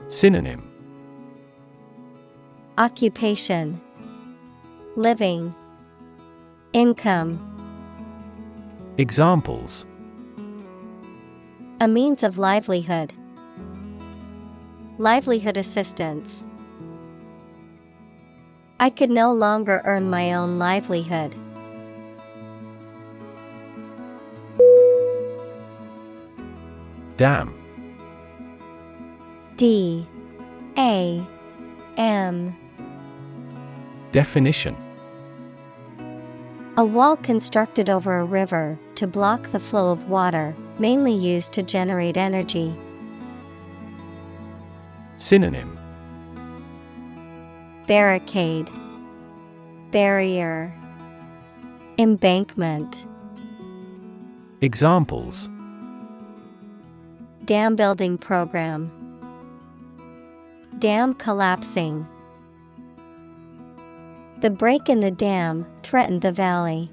[0.07, 0.71] Synonym.
[2.79, 3.81] Occupation.
[4.95, 5.53] Living.
[6.73, 7.45] Income.
[8.99, 9.85] Examples
[11.81, 13.13] A means of livelihood.
[14.99, 16.43] Livelihood assistance.
[18.81, 21.37] I could no longer earn my own livelihood.
[27.17, 27.55] Dam
[29.57, 30.05] D
[30.77, 31.25] A
[31.97, 32.57] M
[34.11, 34.77] Definition
[36.77, 41.63] A wall constructed over a river to block the flow of water, mainly used to
[41.63, 42.77] generate energy.
[45.17, 45.79] Synonym
[47.87, 48.71] Barricade,
[49.91, 50.73] Barrier,
[51.99, 53.07] Embankment.
[54.61, 55.49] Examples
[57.45, 58.93] Dam building program.
[60.79, 62.07] Dam collapsing.
[64.41, 66.93] The break in the dam threatened the valley.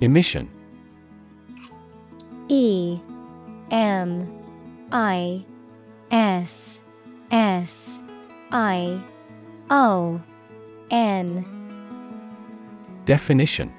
[0.00, 0.48] Emission.
[2.48, 2.98] E
[3.70, 4.26] M
[4.92, 5.44] I
[6.10, 6.80] S
[7.30, 7.98] S
[8.52, 9.00] I
[9.70, 10.20] O
[10.90, 11.44] N.
[13.04, 13.72] Definition.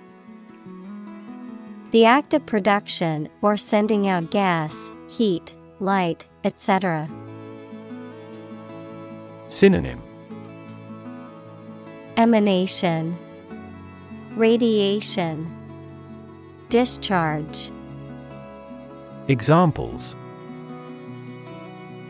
[1.92, 7.10] The act of production or sending out gas, heat, light, etc.
[9.48, 10.02] Synonym.
[12.18, 13.18] Emanation,
[14.36, 15.59] Radiation,
[16.70, 17.72] Discharge.
[19.28, 20.16] Examples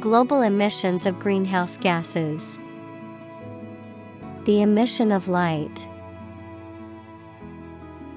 [0.01, 2.60] Global emissions of greenhouse gases.
[4.43, 5.88] The emission of light.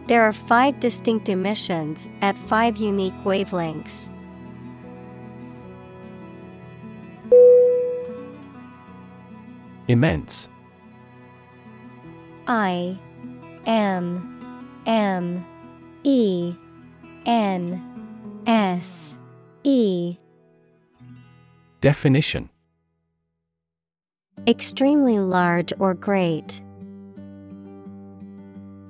[0.08, 4.08] There are five distinct emissions at five unique wavelengths.
[9.86, 10.48] Immense
[12.48, 12.98] I
[13.64, 15.46] M M
[16.04, 16.54] E
[17.26, 17.80] N
[18.46, 19.14] S
[19.64, 20.16] E.
[21.80, 22.48] Definition.
[24.46, 26.62] Extremely large or great.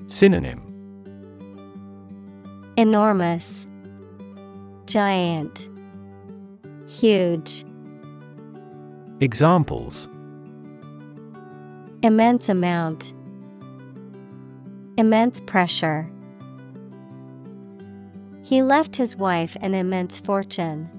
[0.07, 0.63] Synonym.
[2.77, 3.67] Enormous,
[4.87, 5.69] Giant,
[6.87, 7.65] Huge,
[9.21, 10.09] Examples.
[12.03, 13.15] Immense amount,
[14.99, 16.12] Immense pressure.
[18.43, 20.91] He left his wife an immense fortune.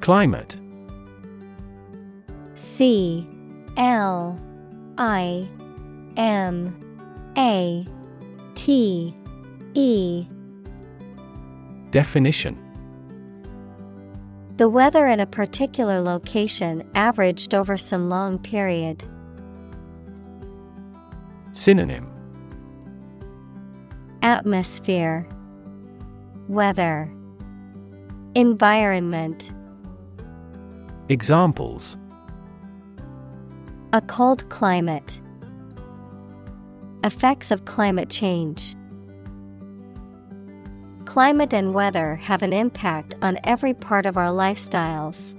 [0.00, 0.56] Climate.
[2.54, 3.26] C.
[3.76, 4.38] L.
[4.98, 5.48] I.
[6.16, 6.76] M.
[7.36, 7.86] A.
[8.54, 9.16] T.
[9.74, 10.26] E.
[11.90, 12.58] Definition.
[14.56, 19.02] The weather in a particular location averaged over some long period.
[21.54, 22.10] Synonym.
[24.22, 25.28] Atmosphere.
[26.48, 27.08] Weather.
[28.34, 29.52] Environment.
[31.08, 31.96] Examples.
[33.92, 35.20] A cold climate.
[37.04, 38.74] Effects of climate change.
[41.04, 45.36] Climate and weather have an impact on every part of our lifestyles.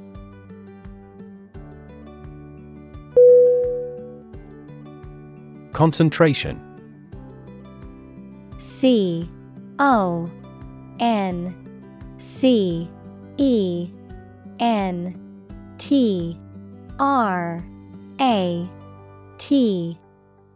[5.76, 6.57] Concentration.
[8.59, 9.30] C
[9.78, 10.32] O
[11.01, 11.53] N
[12.17, 12.89] C
[13.36, 13.89] E
[14.61, 15.19] N
[15.78, 16.39] T
[16.97, 17.61] R
[18.21, 18.69] A
[19.38, 19.99] T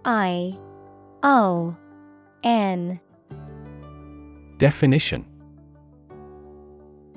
[0.05, 0.57] I
[1.21, 1.75] O
[2.41, 3.01] N.
[4.57, 5.25] Definition.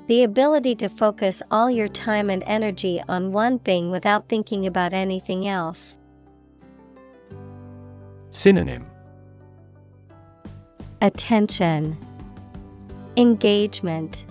[0.07, 4.91] The ability to focus all your time and energy on one thing without thinking about
[4.91, 5.95] anything else.
[8.33, 8.83] Synonym
[11.03, 11.95] Attention,
[13.15, 14.25] Engagement,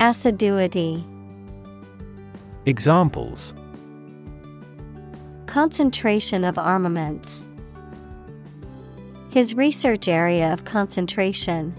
[0.00, 1.06] Assiduity.
[2.66, 3.54] Examples
[5.46, 7.46] Concentration of armaments.
[9.30, 11.72] His research area of concentration.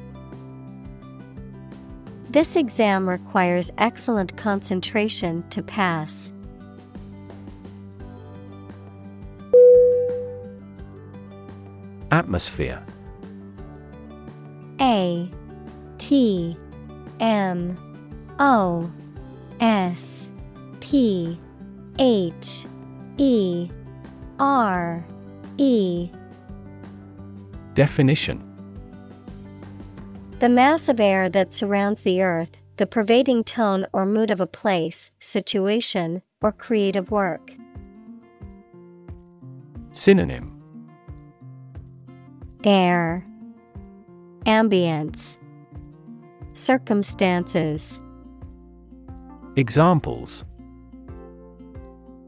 [2.30, 6.32] This exam requires excellent concentration to pass.
[12.12, 12.84] Atmosphere.
[14.82, 15.32] A
[15.98, 16.58] T
[17.22, 17.78] M
[18.38, 18.92] O
[19.62, 20.28] S
[20.82, 21.40] P
[21.98, 22.66] H
[23.18, 23.70] E
[24.40, 25.06] R
[25.58, 26.10] E.
[27.76, 28.44] Definition.
[30.40, 34.48] The mass of air that surrounds the earth, the pervading tone or mood of a
[34.48, 37.54] place, situation, or creative work.
[39.94, 40.51] Synonym
[42.64, 43.26] Air
[44.46, 45.40] Ambience
[46.54, 48.00] Circumstances
[49.56, 50.46] Examples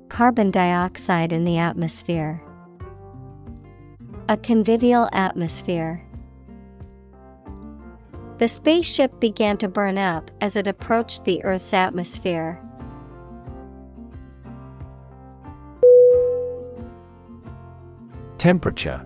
[0.09, 2.41] Carbon dioxide in the atmosphere.
[4.27, 6.03] A convivial atmosphere.
[8.39, 12.59] The spaceship began to burn up as it approached the Earth's atmosphere.
[18.39, 19.05] Temperature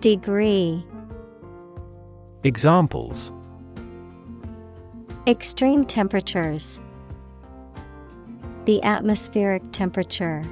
[0.00, 0.84] Degree
[2.44, 3.32] Examples
[5.26, 6.78] Extreme temperatures.
[8.66, 10.42] The atmospheric temperature.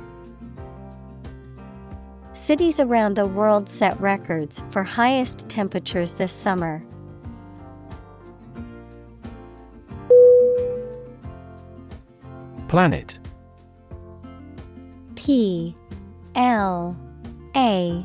[2.32, 6.82] Cities around the world set records for highest temperatures this summer.
[12.68, 13.18] Planet
[15.14, 15.76] P
[16.34, 16.97] L
[17.55, 18.05] A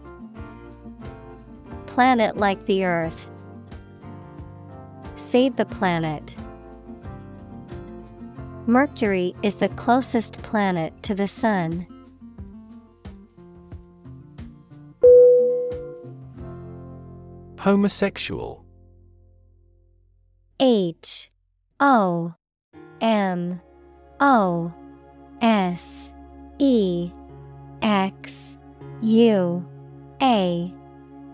[1.93, 3.29] Planet like the Earth.
[5.17, 6.37] Save the planet.
[8.65, 11.85] Mercury is the closest planet to the Sun.
[17.59, 18.63] Homosexual
[20.61, 21.29] H
[21.81, 22.33] O
[23.01, 23.59] M
[24.21, 24.73] O
[25.41, 26.09] S
[26.57, 27.11] E
[27.81, 28.55] X
[29.01, 29.67] U
[30.21, 30.73] A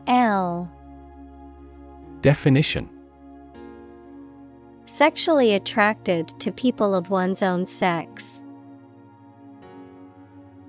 [0.08, 0.70] L
[2.22, 2.90] Definition
[4.86, 8.42] Sexually attracted to people of one's own sex.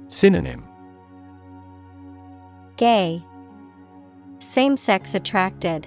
[0.09, 0.64] Synonym
[2.76, 3.24] Gay.
[4.41, 5.86] Same sex attracted.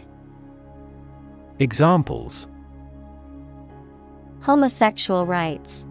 [1.60, 2.48] Examples
[4.42, 5.86] Homosexual rights.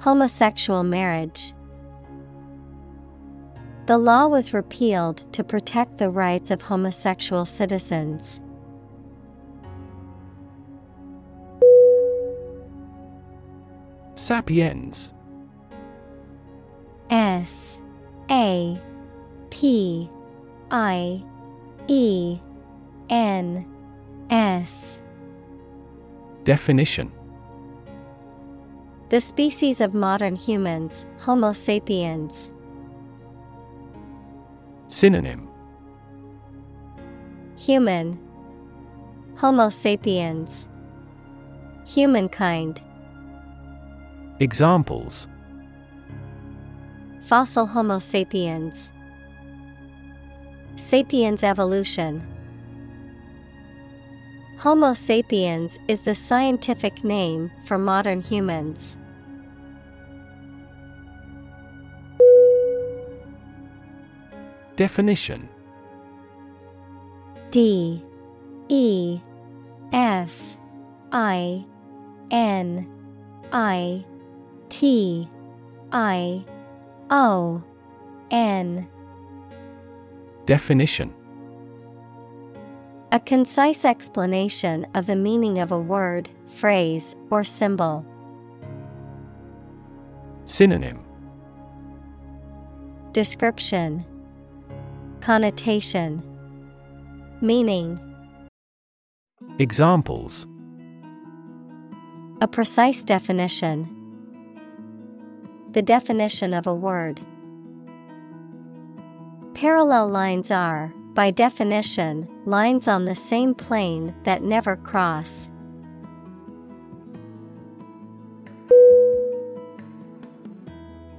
[0.00, 1.54] Homosexual marriage.
[3.88, 8.38] The law was repealed to protect the rights of homosexual citizens.
[14.14, 15.14] Sapiens
[17.08, 17.78] S
[18.30, 18.78] A
[19.48, 20.10] P
[20.70, 21.24] I
[21.86, 22.38] E
[23.08, 23.66] N
[24.28, 24.98] S
[26.44, 27.10] Definition
[29.08, 32.50] The species of modern humans, Homo sapiens.
[34.88, 35.48] Synonym.
[37.58, 38.18] Human.
[39.36, 40.66] Homo sapiens.
[41.86, 42.82] Humankind.
[44.40, 45.28] Examples.
[47.20, 48.90] Fossil Homo sapiens.
[50.76, 52.26] Sapiens evolution.
[54.58, 58.96] Homo sapiens is the scientific name for modern humans.
[64.78, 65.48] Definition.
[67.50, 68.00] D
[68.68, 69.20] E
[69.92, 70.56] F
[71.10, 71.66] I
[72.30, 72.88] N
[73.50, 74.04] I
[74.68, 75.28] T
[75.90, 76.44] I
[77.10, 77.60] O
[78.30, 78.86] N.
[80.46, 81.12] Definition.
[83.10, 88.06] A concise explanation of the meaning of a word, phrase, or symbol.
[90.44, 91.04] Synonym.
[93.10, 94.06] Description
[95.20, 96.22] Connotation
[97.40, 98.00] Meaning
[99.58, 100.46] Examples
[102.40, 103.94] A precise definition.
[105.72, 107.20] The definition of a word.
[109.54, 115.50] Parallel lines are, by definition, lines on the same plane that never cross.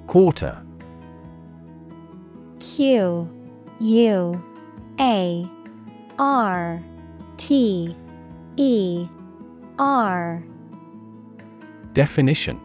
[0.08, 0.64] Quarter
[2.60, 3.39] Q
[3.80, 4.44] U
[5.00, 5.50] A
[6.18, 6.84] R
[7.38, 7.96] T
[8.58, 9.08] E
[9.78, 10.44] R
[11.94, 12.58] Definition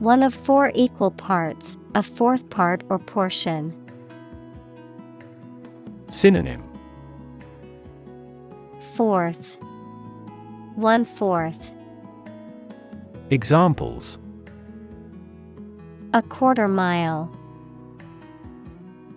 [0.00, 3.72] One of four equal parts, a fourth part or portion.
[6.10, 6.64] Synonym
[8.94, 9.56] Fourth.
[10.74, 11.72] One fourth.
[13.30, 14.18] Examples
[16.12, 17.30] A quarter mile.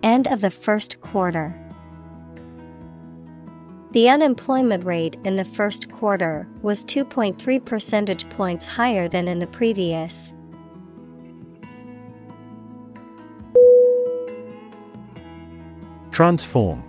[0.06, 1.52] End of the first quarter.
[3.90, 9.48] The unemployment rate in the first quarter was 2.3 percentage points higher than in the
[9.48, 10.32] previous.
[16.12, 16.84] Transform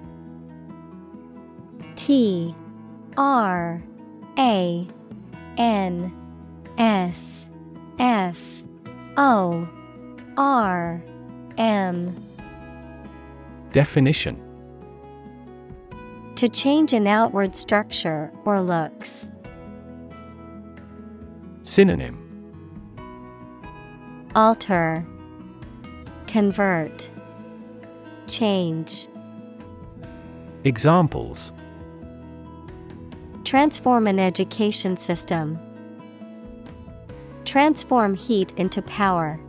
[1.95, 2.53] T
[3.17, 3.81] R
[4.37, 4.87] A
[5.57, 6.13] N
[6.77, 7.47] S
[7.97, 8.63] F
[9.17, 9.67] O
[10.37, 11.03] R
[11.57, 12.26] M
[13.77, 14.35] Definition
[16.37, 19.27] To change an outward structure or looks.
[21.61, 22.17] Synonym
[24.33, 25.05] Alter
[26.25, 27.07] Convert
[28.25, 29.07] Change
[30.63, 31.53] Examples
[33.43, 35.59] Transform an education system.
[37.45, 39.39] Transform heat into power.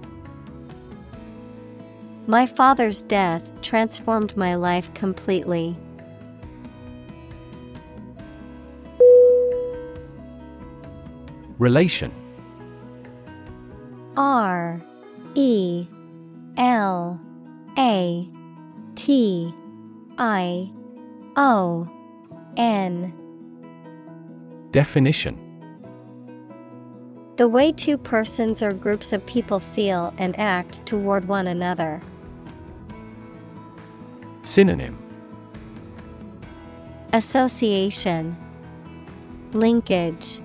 [2.29, 5.75] My father's death transformed my life completely.
[11.59, 12.13] Relation
[14.19, 14.79] R
[15.35, 15.87] E
[16.59, 17.19] L
[17.79, 18.29] A
[18.95, 19.55] T
[20.19, 20.71] I
[21.35, 21.89] O
[22.59, 23.15] N
[24.71, 25.39] Definition
[27.37, 32.03] The way two persons or groups of people feel and act toward one another.
[34.49, 34.97] Synonym
[37.13, 38.35] Association
[39.53, 40.41] Linkage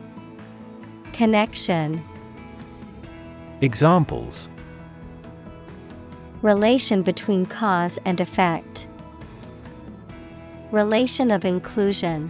[1.13, 2.03] Connection
[3.61, 4.49] Examples
[6.41, 8.89] Relation between cause and effect.
[10.71, 12.29] Relation of inclusion.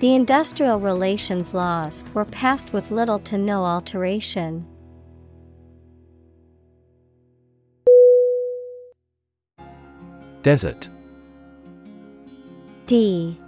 [0.00, 4.66] The industrial relations laws were passed with little to no alteration.
[10.48, 10.88] Desert.
[12.86, 13.38] D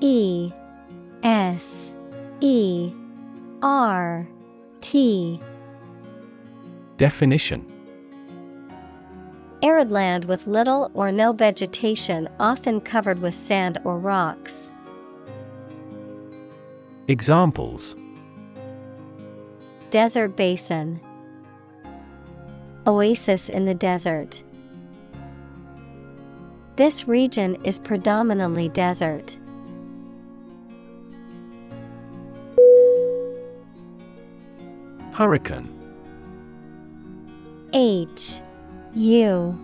[0.00, 0.52] E
[1.22, 1.90] S
[2.42, 2.92] E
[3.62, 4.28] R
[4.82, 5.40] T.
[6.98, 7.64] Definition.
[9.62, 14.68] Arid land with little or no vegetation, often covered with sand or rocks.
[17.08, 17.96] Examples.
[19.88, 21.00] Desert basin,
[22.86, 24.44] Oasis in the desert.
[26.76, 29.38] This region is predominantly desert.
[35.12, 35.70] Hurricane.
[37.72, 38.40] H
[38.94, 39.58] U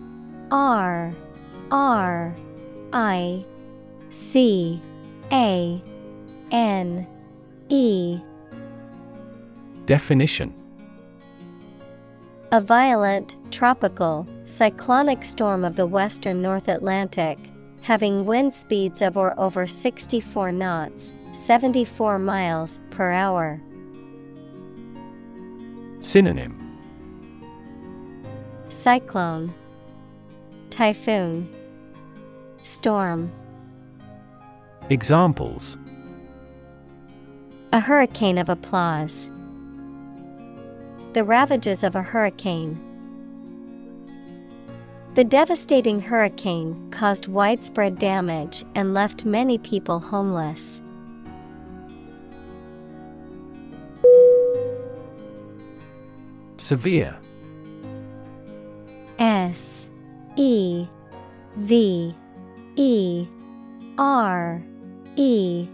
[0.51, 1.13] R
[1.69, 2.35] R
[2.93, 3.45] I
[4.09, 4.81] C
[5.33, 5.83] A
[6.51, 7.07] N
[7.67, 8.19] E.
[9.85, 10.53] Definition.
[12.53, 17.39] A violent, tropical, cyclonic storm of the western North Atlantic,
[17.81, 23.61] having wind speeds of or over 64 knots, 74 miles per hour.
[26.01, 26.57] Synonym
[28.67, 29.53] Cyclone,
[30.69, 31.47] Typhoon,
[32.63, 33.31] Storm.
[34.89, 35.77] Examples
[37.71, 39.31] A hurricane of applause.
[41.13, 42.90] The ravages of a hurricane.
[45.13, 50.81] The devastating hurricane caused widespread damage and left many people homeless.
[56.55, 57.17] Severe.
[59.19, 59.89] S
[60.37, 60.87] E
[61.57, 62.15] V
[62.77, 63.27] E
[63.97, 64.63] R
[65.17, 65.67] E.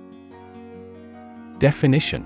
[1.59, 2.25] Definition.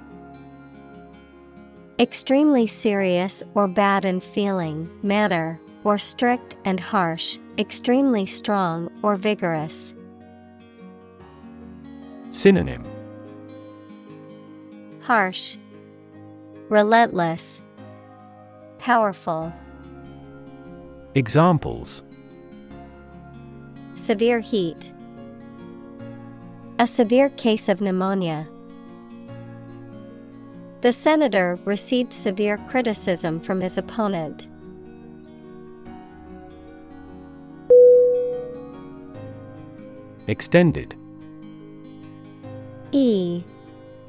[2.00, 9.94] Extremely serious or bad in feeling, manner, or strict and harsh, extremely strong or vigorous.
[12.30, 12.86] Synonym
[15.02, 15.58] Harsh,
[16.70, 17.62] Relentless,
[18.78, 19.54] Powerful.
[21.16, 22.04] Examples
[23.96, 24.94] Severe heat.
[26.80, 28.48] A severe case of pneumonia.
[30.82, 34.48] The senator received severe criticism from his opponent.
[40.32, 40.96] Extended.
[42.94, 43.44] E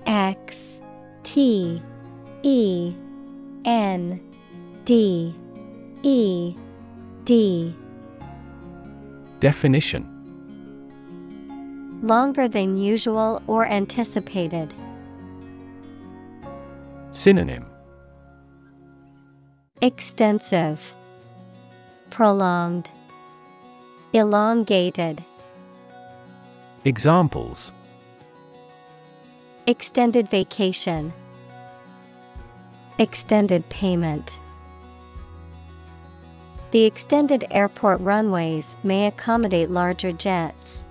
[0.07, 0.79] X
[1.25, 1.83] T
[2.45, 2.95] E
[3.65, 4.21] N
[4.85, 5.35] D
[6.05, 6.55] E
[7.25, 7.75] D.
[9.41, 10.07] Definition.
[12.05, 14.73] Longer than usual or anticipated.
[17.11, 17.67] Synonym.
[19.81, 20.95] Extensive,
[22.11, 22.91] Prolonged,
[24.13, 25.25] Elongated.
[26.85, 27.73] Examples
[29.69, 31.13] Extended vacation.
[32.99, 34.41] Extended payment.
[36.73, 40.83] The extended airport runways may accommodate larger jets.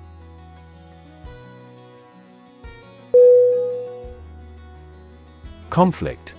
[5.69, 6.35] Conflict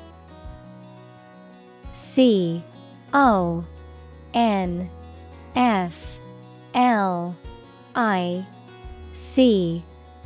[1.92, 2.62] C
[3.12, 3.66] O
[4.32, 4.88] N
[5.54, 6.18] F
[6.72, 7.36] L
[7.94, 8.46] I
[9.12, 9.82] C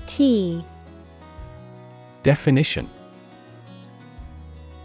[0.06, 0.64] T.
[2.22, 2.88] Definition.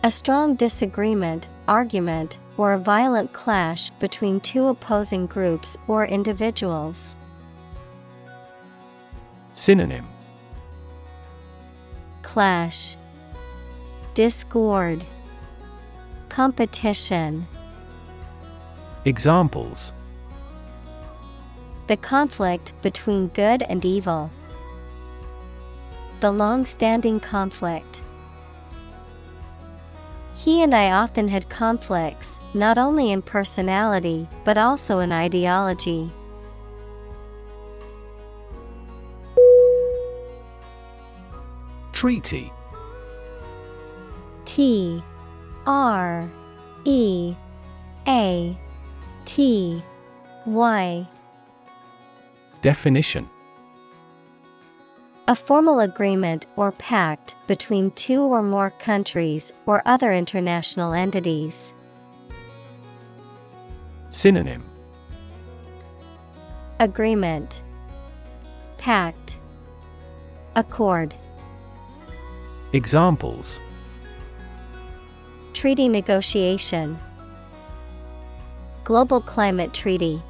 [0.04, 7.16] A strong disagreement, argument, or a violent clash between two opposing groups or individuals.
[9.54, 10.08] Synonym.
[12.24, 12.98] Clash,
[14.14, 15.04] Discord,
[16.30, 17.46] Competition.
[19.06, 19.94] Examples
[21.92, 24.32] The conflict between good and evil.
[26.22, 28.02] The long standing conflict.
[30.38, 36.10] He and I often had conflicts, not only in personality, but also in ideology.
[41.92, 42.54] Treaty
[44.46, 45.04] T
[45.66, 46.26] R
[46.86, 47.36] E
[48.08, 48.58] A
[49.26, 49.84] T
[50.46, 51.08] Y
[52.62, 53.28] Definition.
[55.28, 61.74] A formal agreement or pact between two or more countries or other international entities.
[64.12, 64.64] Synonym.
[66.80, 67.64] Agreement.
[68.78, 69.38] Pact.
[70.56, 71.16] Accord.
[72.74, 73.60] Examples.
[75.54, 76.98] Treaty negotiation.
[78.84, 80.22] Global Climate Treaty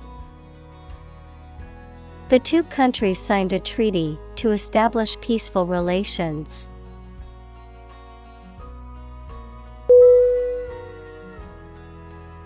[2.31, 6.69] The two countries signed a treaty to establish peaceful relations.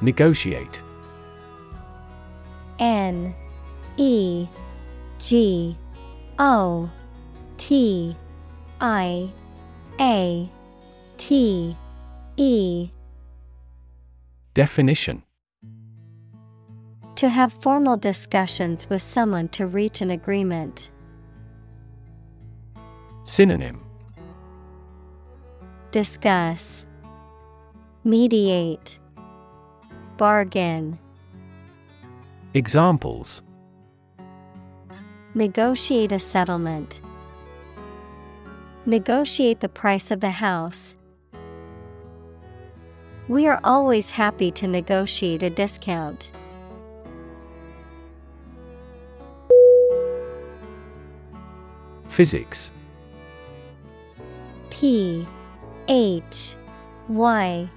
[0.02, 0.82] Negotiate.
[2.80, 3.36] N
[3.98, 4.48] E
[5.20, 5.78] G
[6.40, 6.90] O
[7.58, 8.16] T
[8.82, 9.30] I
[10.00, 10.50] A
[11.18, 11.78] T
[12.38, 12.90] E.
[14.56, 15.25] Definition
[17.16, 20.92] To have formal discussions with someone to reach an agreement.
[23.24, 23.82] Synonym
[25.92, 26.86] Discuss
[28.04, 29.00] Mediate
[30.18, 31.00] Bargain
[32.54, 33.42] Examples
[35.34, 37.00] Negotiate a settlement.
[38.86, 40.96] Negotiate the price of the house.
[43.28, 46.32] We are always happy to negotiate a discount.
[52.16, 52.72] Physics.
[54.70, 55.28] P
[55.90, 56.56] H
[57.10, 57.70] Y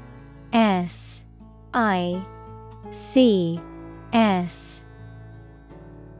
[0.53, 1.23] S
[1.75, 2.25] I
[2.93, 3.61] C
[4.13, 4.81] S.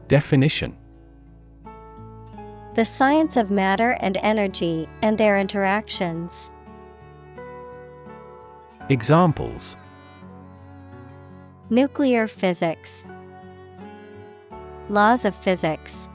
[0.09, 0.75] Definition.
[2.75, 6.51] The science of matter and energy and their interactions.
[8.89, 9.77] Examples.
[11.69, 13.05] Nuclear physics,
[14.89, 16.08] Laws of physics.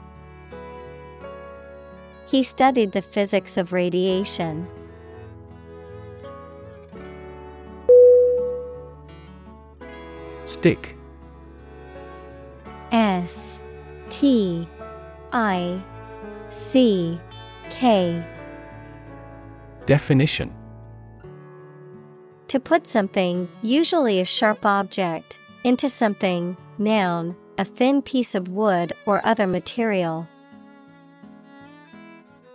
[2.35, 4.67] He studied the physics of radiation.
[10.43, 10.97] Stick
[12.91, 13.61] S
[14.09, 14.67] T
[15.31, 15.81] I
[16.49, 17.17] C
[17.69, 18.21] K
[19.85, 20.53] Definition
[22.49, 28.91] To put something, usually a sharp object, into something, noun, a thin piece of wood
[29.05, 30.27] or other material.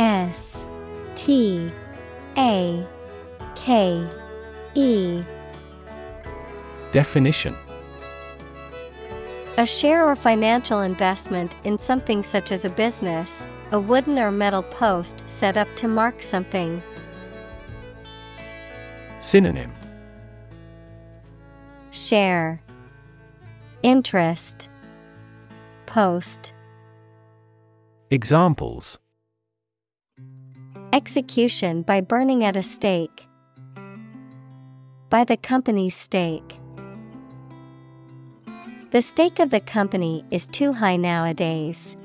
[0.00, 0.64] S
[1.14, 1.70] T
[2.38, 2.86] A
[3.54, 4.08] K
[4.74, 5.22] E.
[6.90, 7.54] Definition.
[9.58, 14.62] A share or financial investment in something such as a business, a wooden or metal
[14.62, 16.82] post set up to mark something.
[19.18, 19.70] Synonym.
[21.90, 22.62] Share.
[23.82, 24.70] Interest.
[25.84, 26.54] Post.
[28.10, 28.98] Examples
[30.92, 33.28] Execution by burning at a stake.
[35.08, 36.58] By the company's stake.
[38.90, 41.96] The stake of the company is too high nowadays.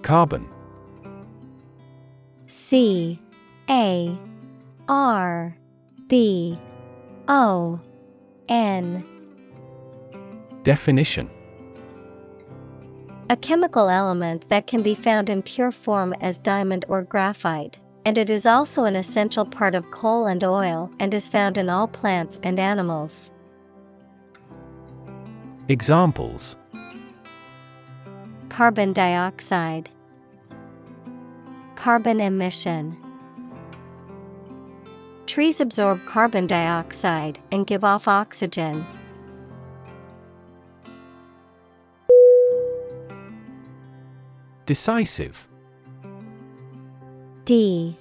[0.00, 0.48] Carbon
[2.46, 3.20] C
[3.68, 4.18] A
[4.88, 5.54] R
[6.08, 6.58] B
[7.28, 7.80] O
[8.48, 9.04] N
[10.62, 11.28] Definition
[13.30, 18.18] A chemical element that can be found in pure form as diamond or graphite, and
[18.18, 21.86] it is also an essential part of coal and oil and is found in all
[21.86, 23.30] plants and animals.
[25.68, 26.56] Examples
[28.48, 29.88] Carbon dioxide,
[31.76, 32.96] Carbon emission.
[35.26, 38.84] Trees absorb carbon dioxide and give off oxygen.
[44.70, 45.48] Decisive.
[47.44, 47.96] D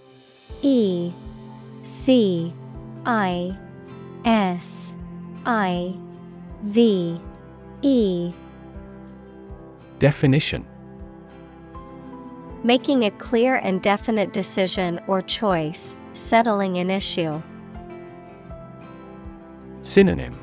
[0.62, 1.12] E
[1.82, 2.54] C
[3.08, 3.58] I
[4.24, 4.94] S
[5.48, 5.96] I
[6.62, 7.20] V
[7.82, 8.32] E.
[9.98, 10.64] Definition.
[12.64, 17.42] Making a clear and definite decision or choice, settling an issue.
[19.82, 20.38] Synonym.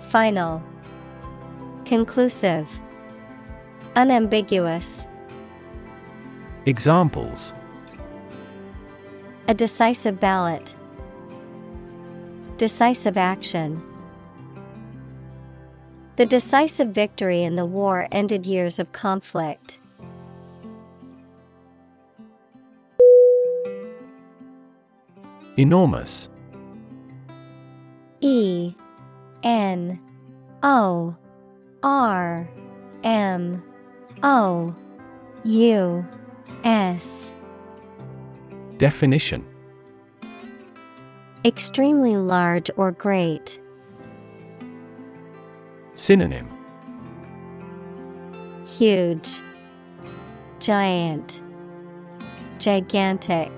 [0.00, 0.60] Final.
[1.84, 2.80] Conclusive
[3.98, 5.08] Unambiguous
[6.66, 7.52] Examples
[9.48, 10.76] A decisive ballot.
[12.58, 13.82] Decisive action.
[16.14, 19.80] The decisive victory in the war ended years of conflict.
[25.56, 26.28] Enormous
[28.20, 28.76] E
[29.42, 29.98] N
[30.62, 31.16] O
[31.82, 32.48] R
[33.02, 33.67] M
[34.22, 34.74] O
[35.44, 36.06] U
[36.64, 37.32] S
[38.76, 39.44] Definition
[41.44, 43.60] Extremely large or great.
[45.94, 46.48] Synonym
[48.66, 49.40] Huge,
[50.60, 51.42] Giant,
[52.58, 53.50] Gigantic.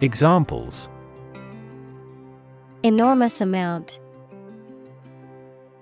[0.00, 0.88] Examples
[2.82, 4.00] Enormous amount.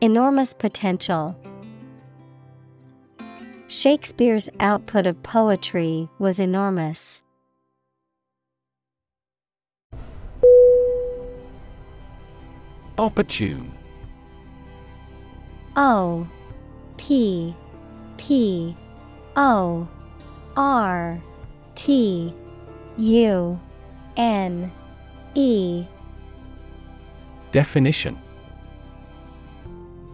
[0.01, 1.35] Enormous potential.
[3.71, 7.23] Shakespeare's output of poetry was enormous.
[12.99, 13.71] Opportune.
[15.77, 16.27] O
[16.97, 17.55] P
[18.17, 18.75] P
[19.37, 19.87] O
[20.57, 21.21] R
[21.77, 22.35] T
[22.99, 23.61] U
[24.17, 24.73] N
[25.37, 25.85] E.
[27.53, 28.19] Definition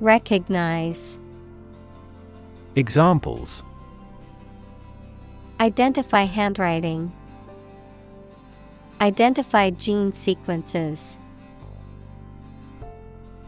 [0.00, 1.18] Recognize
[2.74, 3.62] Examples
[5.58, 7.10] Identify handwriting.
[9.00, 11.18] Identify gene sequences.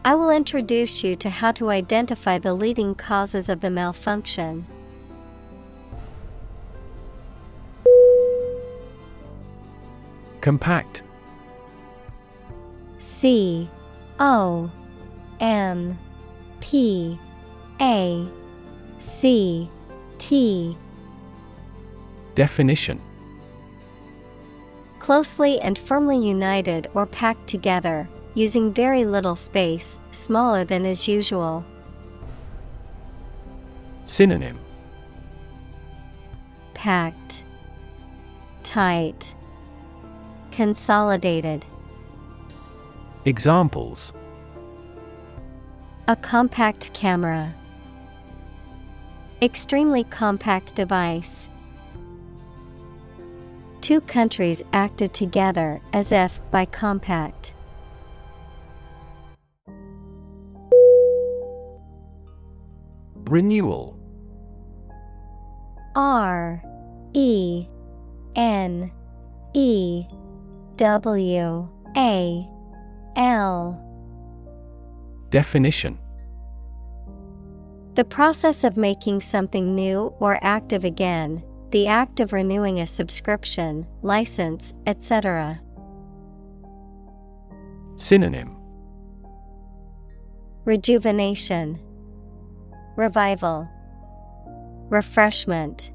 [0.03, 4.65] I will introduce you to how to identify the leading causes of the malfunction.
[10.41, 11.03] Compact
[12.97, 13.69] C
[14.19, 14.71] O
[15.39, 15.99] M
[16.59, 17.17] P
[17.81, 18.27] A
[18.99, 19.69] C
[20.17, 20.77] T.
[22.35, 23.01] Definition.
[24.99, 31.65] Closely and firmly united or packed together, using very little space, smaller than is usual.
[34.05, 34.59] Synonym.
[36.73, 37.43] Packed,
[38.63, 39.35] Tight,
[40.51, 41.65] Consolidated.
[43.25, 44.13] Examples
[46.09, 47.53] A compact camera.
[49.43, 51.49] Extremely compact device.
[53.81, 57.53] Two countries acted together as if by compact.
[63.25, 63.95] Renewal
[65.95, 66.63] R
[67.13, 67.67] E
[68.35, 68.91] N
[69.53, 70.05] E
[70.77, 72.49] W A
[73.15, 73.88] L
[75.29, 75.99] Definition
[77.93, 83.85] The process of making something new or active again, the act of renewing a subscription,
[84.01, 85.61] license, etc.
[87.95, 88.55] Synonym
[90.65, 91.79] Rejuvenation,
[92.95, 93.69] Revival,
[94.89, 95.91] Refreshment.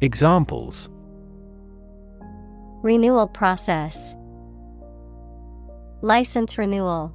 [0.00, 0.88] Examples
[2.82, 4.14] Renewal process.
[6.02, 7.14] License renewal.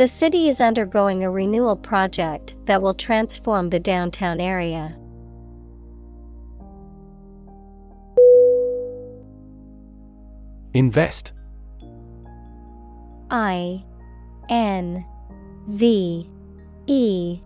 [0.00, 4.96] The city is undergoing a renewal project that will transform the downtown area.
[10.72, 11.32] Invest.
[13.30, 13.84] I
[14.48, 15.04] N
[15.68, 16.30] V
[16.86, 17.40] E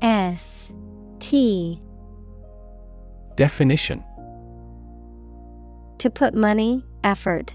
[0.00, 0.72] S
[1.18, 1.78] T.
[3.36, 4.02] Definition.
[5.98, 7.54] To put money, effort,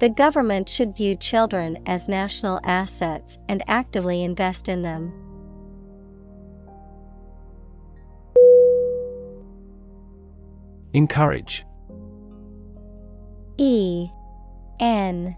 [0.00, 5.12] The government should view children as national assets and actively invest in them.
[10.94, 11.66] Encourage.
[13.58, 14.08] E
[14.80, 15.36] N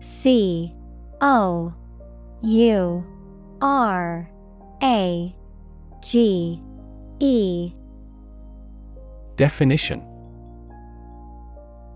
[0.00, 0.74] C
[1.20, 1.72] O
[2.42, 3.06] U
[3.60, 4.30] R
[4.82, 5.36] A
[6.02, 6.60] G
[7.20, 7.72] E.
[9.36, 10.11] Definition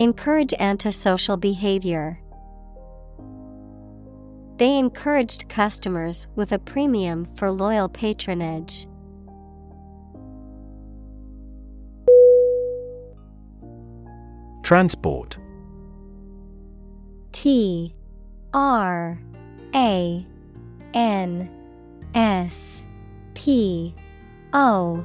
[0.00, 2.18] Encourage antisocial behavior.
[4.56, 8.86] They encouraged customers with a premium for loyal patronage.
[14.62, 15.36] Transport
[17.32, 17.94] T
[18.54, 19.20] R
[19.74, 20.26] A
[20.94, 21.50] N
[22.14, 22.82] S
[23.34, 23.94] P
[24.54, 25.04] O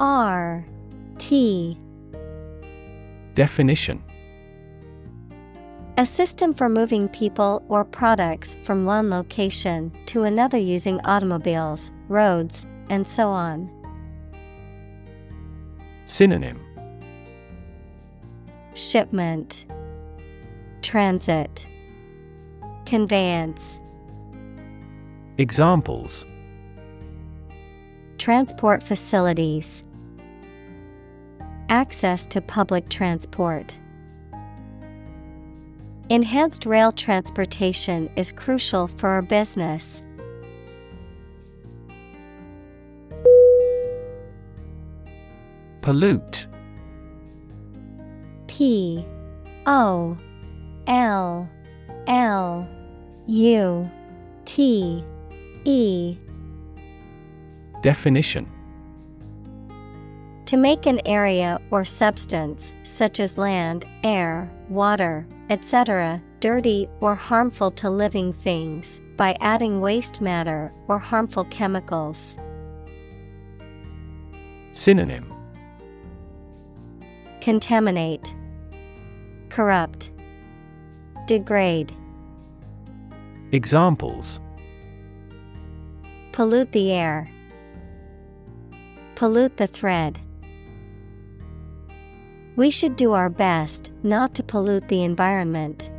[0.00, 0.66] R
[1.18, 1.78] T
[3.34, 4.02] Definition
[5.98, 12.66] A system for moving people or products from one location to another using automobiles, roads,
[12.90, 13.70] and so on.
[16.04, 16.60] Synonym.
[18.74, 19.64] Shipment.
[20.82, 21.66] Transit.
[22.84, 23.80] Conveyance.
[25.38, 26.26] Examples.
[28.18, 29.82] Transport facilities.
[31.70, 33.78] Access to public transport.
[36.08, 40.04] Enhanced rail transportation is crucial for our business.
[45.82, 46.46] Pollute.
[48.46, 49.04] P
[49.66, 50.16] O
[50.86, 51.50] L
[52.06, 52.68] L
[53.26, 53.90] U
[54.44, 55.04] T
[55.64, 56.16] E.
[57.82, 58.48] Definition.
[60.44, 67.70] To make an area or substance, such as land, air, water, etc., dirty or harmful
[67.70, 72.36] to living things, by adding waste matter or harmful chemicals.
[74.72, 75.32] Synonym
[77.40, 78.34] Contaminate,
[79.48, 80.10] Corrupt,
[81.26, 81.92] Degrade,
[83.52, 84.40] Examples
[86.32, 87.30] Pollute the air,
[89.14, 90.18] Pollute the thread.
[92.56, 95.90] We should do our best not to pollute the environment.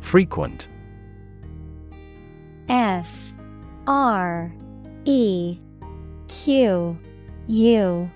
[0.00, 0.68] Frequent
[2.70, 3.34] F
[3.86, 4.50] R
[5.04, 5.58] E
[6.28, 6.98] Q
[7.48, 8.10] U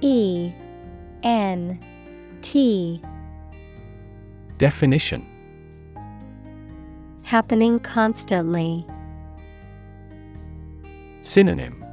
[0.00, 0.52] E
[1.22, 1.78] N
[2.40, 3.02] T
[4.56, 5.26] Definition
[7.24, 8.86] Happening constantly.
[11.20, 11.83] Synonym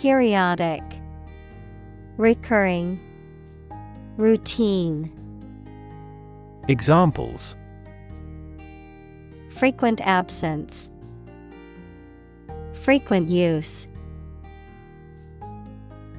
[0.00, 0.80] Periodic
[2.18, 3.00] Recurring
[4.16, 5.12] Routine.
[6.68, 7.56] Examples.
[9.50, 10.88] Frequent absence.
[12.74, 13.88] Frequent use.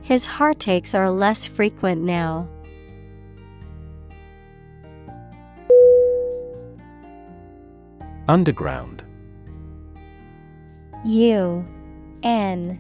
[0.02, 2.50] His heartaches are less frequent now.
[8.28, 9.04] Underground.
[11.06, 11.66] U
[12.24, 12.78] N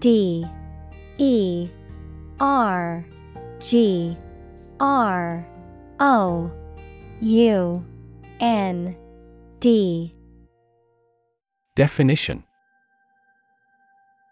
[0.00, 0.44] D
[1.18, 1.68] E
[2.40, 3.04] R
[3.60, 4.16] G
[4.80, 5.46] R
[6.00, 6.50] O
[7.20, 7.84] U
[8.40, 8.96] N
[9.60, 10.14] D
[11.74, 12.44] Definition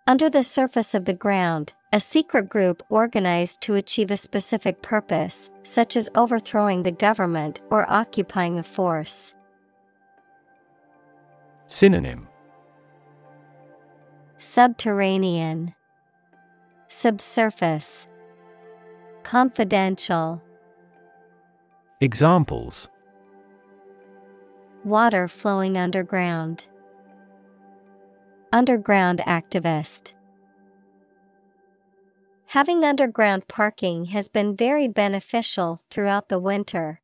[0.07, 5.49] Under the surface of the ground, a secret group organized to achieve a specific purpose,
[5.63, 9.35] such as overthrowing the government or occupying a force.
[11.67, 12.29] Synonym
[14.47, 15.75] Subterranean
[16.89, 18.07] Subsurface
[19.23, 20.43] Confidential
[22.03, 22.91] Examples
[24.85, 26.69] Water flowing underground.
[28.53, 30.13] Underground activist.
[32.49, 37.01] Having underground parking has been very beneficial throughout the winter.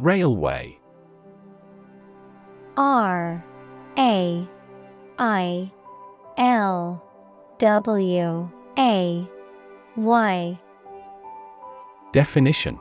[0.00, 0.78] Railway
[2.76, 3.42] R
[3.98, 4.48] A
[5.18, 5.72] I
[6.36, 7.02] L
[7.58, 9.28] W A
[9.96, 10.60] Y.
[12.12, 12.78] Definition.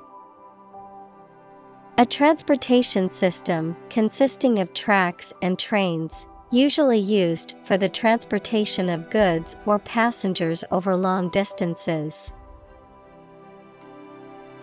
[1.97, 9.55] A transportation system consisting of tracks and trains, usually used for the transportation of goods
[9.65, 12.33] or passengers over long distances.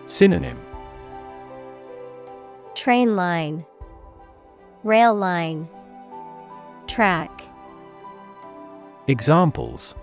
[0.05, 0.59] Synonym.
[2.75, 3.65] Train line,
[4.83, 5.69] Rail line,
[6.87, 7.43] Track.
[9.07, 9.95] Examples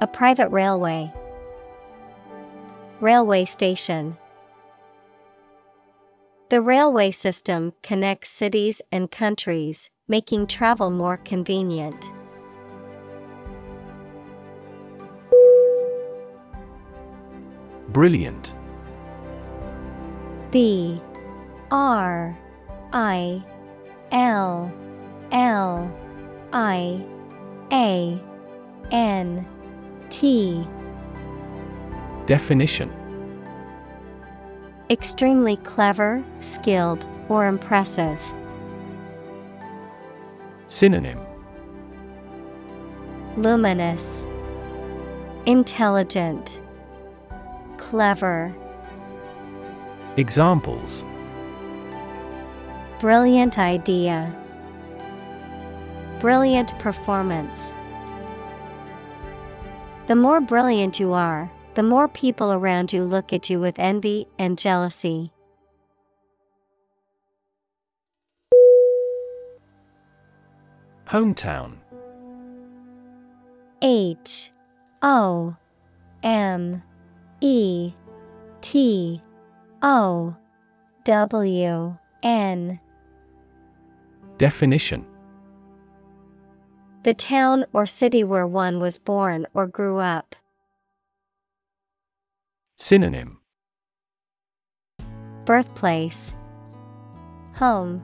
[0.00, 1.12] A private railway,
[3.00, 4.16] Railway station.
[6.50, 12.12] The railway system connects cities and countries, making travel more convenient.
[17.88, 18.54] Brilliant.
[20.52, 21.00] B
[21.72, 22.38] R
[22.94, 23.42] I
[24.12, 24.72] L
[25.32, 25.92] L
[26.52, 27.04] I
[27.72, 28.22] A
[28.92, 29.46] N
[30.10, 30.64] T.
[32.26, 32.92] Definition
[34.90, 38.20] Extremely clever, skilled, or impressive.
[40.68, 41.18] Synonym
[43.36, 44.24] Luminous,
[45.46, 46.60] Intelligent,
[47.76, 48.54] Clever.
[50.16, 51.02] Examples
[53.00, 54.34] Brilliant idea.
[56.20, 57.74] Brilliant performance.
[60.06, 64.26] The more brilliant you are, the more people around you look at you with envy
[64.38, 65.32] and jealousy.
[71.06, 71.76] Hometown
[73.82, 74.50] H
[75.02, 75.56] O
[76.22, 76.82] M
[77.40, 77.92] E
[78.60, 79.22] T
[79.82, 80.36] O
[81.04, 82.80] W N
[84.38, 85.06] Definition.
[87.04, 90.34] The town or city where one was born or grew up.
[92.76, 93.38] Synonym.
[95.44, 96.34] Birthplace.
[97.56, 98.02] Home.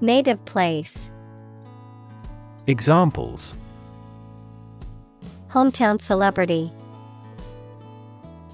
[0.00, 1.10] Native place.
[2.66, 3.56] Examples.
[5.48, 6.70] Hometown celebrity.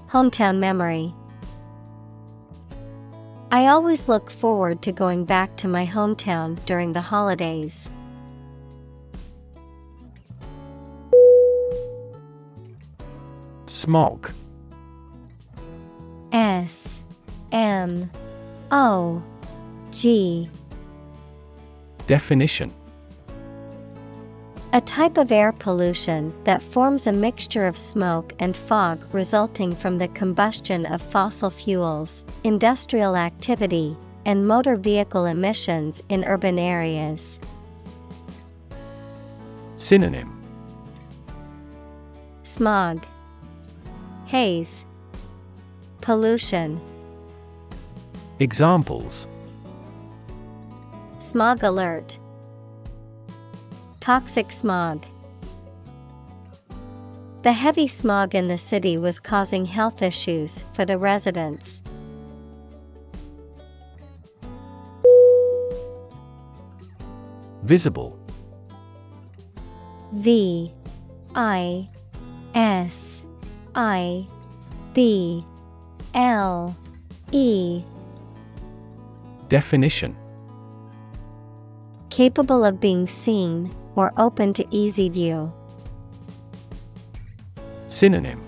[0.07, 1.13] Hometown memory
[3.53, 7.91] I always look forward to going back to my hometown during the holidays.
[13.67, 14.31] Smog.
[16.31, 17.03] S
[17.51, 18.09] M
[18.71, 19.21] O
[19.91, 20.49] G.
[22.07, 22.73] Definition
[24.75, 29.99] A type of air pollution that forms a mixture of smoke and fog resulting from
[29.99, 33.95] the combustion of fossil fuels, industrial activity,
[34.25, 37.39] and motor vehicle emissions in urban areas.
[39.77, 40.41] Synonym.
[42.41, 43.05] Smog,
[44.25, 44.87] Haze,
[46.01, 46.81] Pollution,
[48.39, 49.27] Examples.
[51.19, 52.17] Smog alert,
[54.03, 55.05] Toxic smog.
[57.43, 61.79] The heavy smog in the city was causing health issues for the residents.
[67.63, 68.19] Visible
[70.11, 70.73] V
[71.33, 71.87] I
[72.55, 73.23] S
[73.73, 74.27] I
[74.93, 75.45] B
[76.13, 76.75] L
[77.31, 77.81] E
[79.47, 80.13] Definition
[82.09, 85.51] Capable of being seen or open to easy view.
[87.87, 88.41] Synonym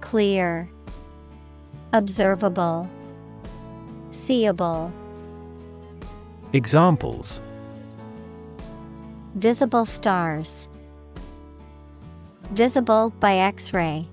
[0.00, 0.68] Clear,
[1.92, 2.88] Observable,
[4.10, 4.92] Seeable.
[6.52, 7.40] Examples
[9.34, 10.68] Visible stars.
[12.50, 14.08] Visible by X ray.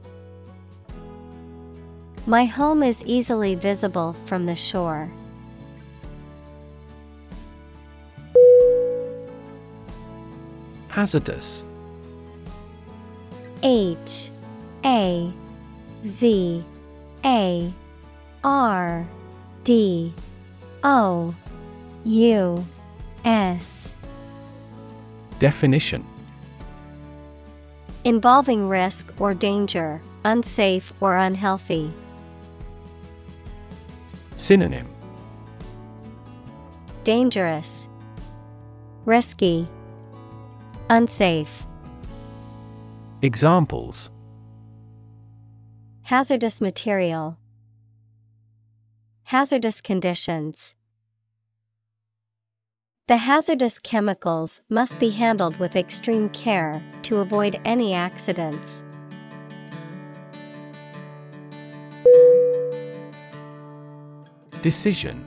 [2.27, 5.11] My home is easily visible from the shore.
[10.95, 11.65] Hazardous.
[13.61, 14.31] H
[14.85, 15.33] A
[16.05, 16.63] Z
[17.25, 17.73] A
[18.45, 19.05] R
[19.65, 20.13] D
[20.85, 21.35] O
[22.05, 22.65] U
[23.25, 23.91] S.
[25.39, 26.05] Definition.
[28.05, 31.91] Involving risk or danger, unsafe or unhealthy.
[34.37, 34.87] Synonym.
[37.03, 37.89] Dangerous,
[39.03, 39.67] Risky,
[40.89, 41.65] Unsafe.
[43.23, 44.11] Examples
[46.03, 47.39] Hazardous material.
[49.23, 50.75] Hazardous conditions.
[53.07, 58.83] The hazardous chemicals must be handled with extreme care to avoid any accidents.
[64.61, 65.25] Decision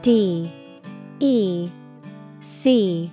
[0.00, 0.50] D
[1.18, 1.70] E
[2.40, 3.12] C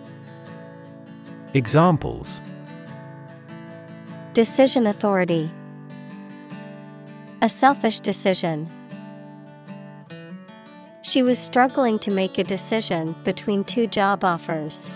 [1.53, 2.41] Examples
[4.33, 5.51] Decision authority.
[7.41, 8.69] A selfish decision.
[11.01, 14.91] She was struggling to make a decision between two job offers.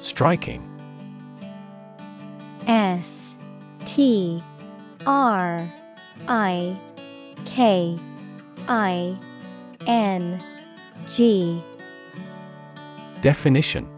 [0.00, 0.68] Striking.
[2.66, 3.36] S
[3.84, 4.42] T
[5.06, 5.72] R
[6.26, 6.76] I
[7.44, 7.96] K
[8.66, 9.16] I
[9.86, 10.42] N
[11.06, 11.62] G.
[13.20, 13.88] Definition.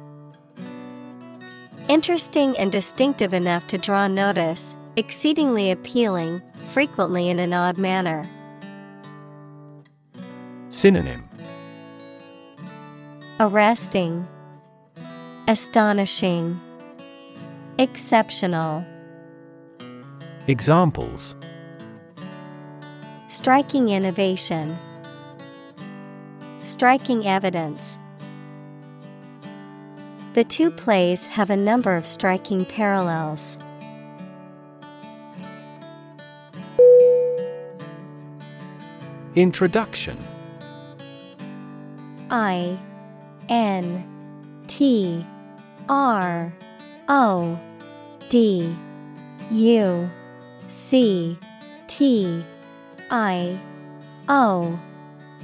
[1.88, 6.40] Interesting and distinctive enough to draw notice, exceedingly appealing,
[6.72, 8.26] frequently in an odd manner.
[10.70, 11.28] Synonym.
[13.38, 14.26] Arresting,
[15.46, 16.58] Astonishing,
[17.78, 18.84] Exceptional.
[20.46, 21.36] Examples.
[23.28, 24.76] Striking innovation,
[26.64, 27.98] Striking evidence.
[30.32, 33.58] The two plays have a number of striking parallels.
[39.34, 40.16] Introduction
[42.30, 42.78] I
[43.50, 45.26] N T
[45.86, 46.50] R
[47.08, 47.60] O
[48.30, 48.74] D
[49.50, 50.10] U
[50.68, 51.38] C
[51.88, 52.42] T
[53.10, 53.60] I
[54.30, 54.80] O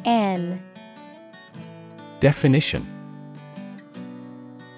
[0.07, 0.63] N
[2.21, 2.87] Definition.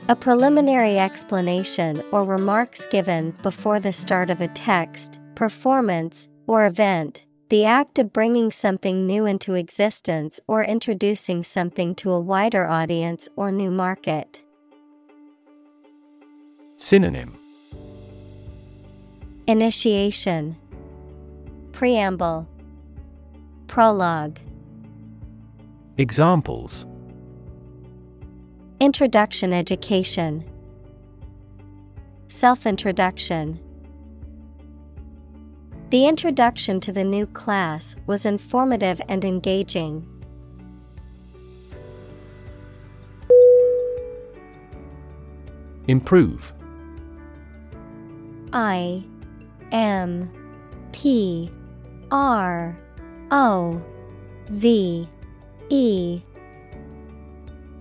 [0.09, 7.27] A preliminary explanation or remarks given before the start of a text, performance, or event.
[7.49, 13.29] The act of bringing something new into existence or introducing something to a wider audience
[13.35, 14.45] or new market.
[16.77, 17.37] Synonym.
[19.49, 20.57] Initiation.
[21.73, 22.47] Preamble.
[23.67, 24.39] Prologue.
[25.99, 26.87] Examples
[28.83, 30.45] Introduction Education.
[32.27, 33.61] Self Introduction
[35.91, 40.05] The introduction to the new class was informative and engaging.
[45.87, 46.53] Improve.
[48.53, 49.05] I
[49.71, 50.29] M
[50.91, 51.53] P
[52.11, 52.77] R
[53.31, 53.81] O
[54.49, 55.09] V
[55.69, 56.23] E.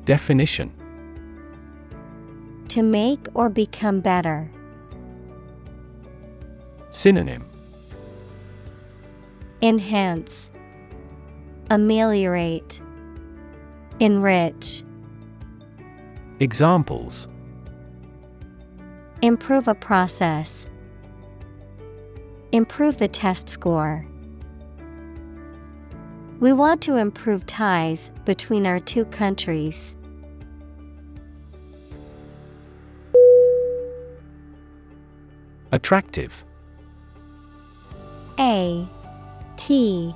[0.05, 0.71] Definition
[2.71, 4.49] To make or become better.
[6.89, 7.43] Synonym
[9.61, 10.49] Enhance,
[11.69, 12.81] Ameliorate,
[13.99, 14.83] Enrich.
[16.39, 17.27] Examples
[19.21, 20.65] Improve a process.
[22.53, 24.07] Improve the test score.
[26.39, 29.97] We want to improve ties between our two countries.
[35.73, 36.43] Attractive.
[38.37, 38.85] A
[39.55, 40.13] T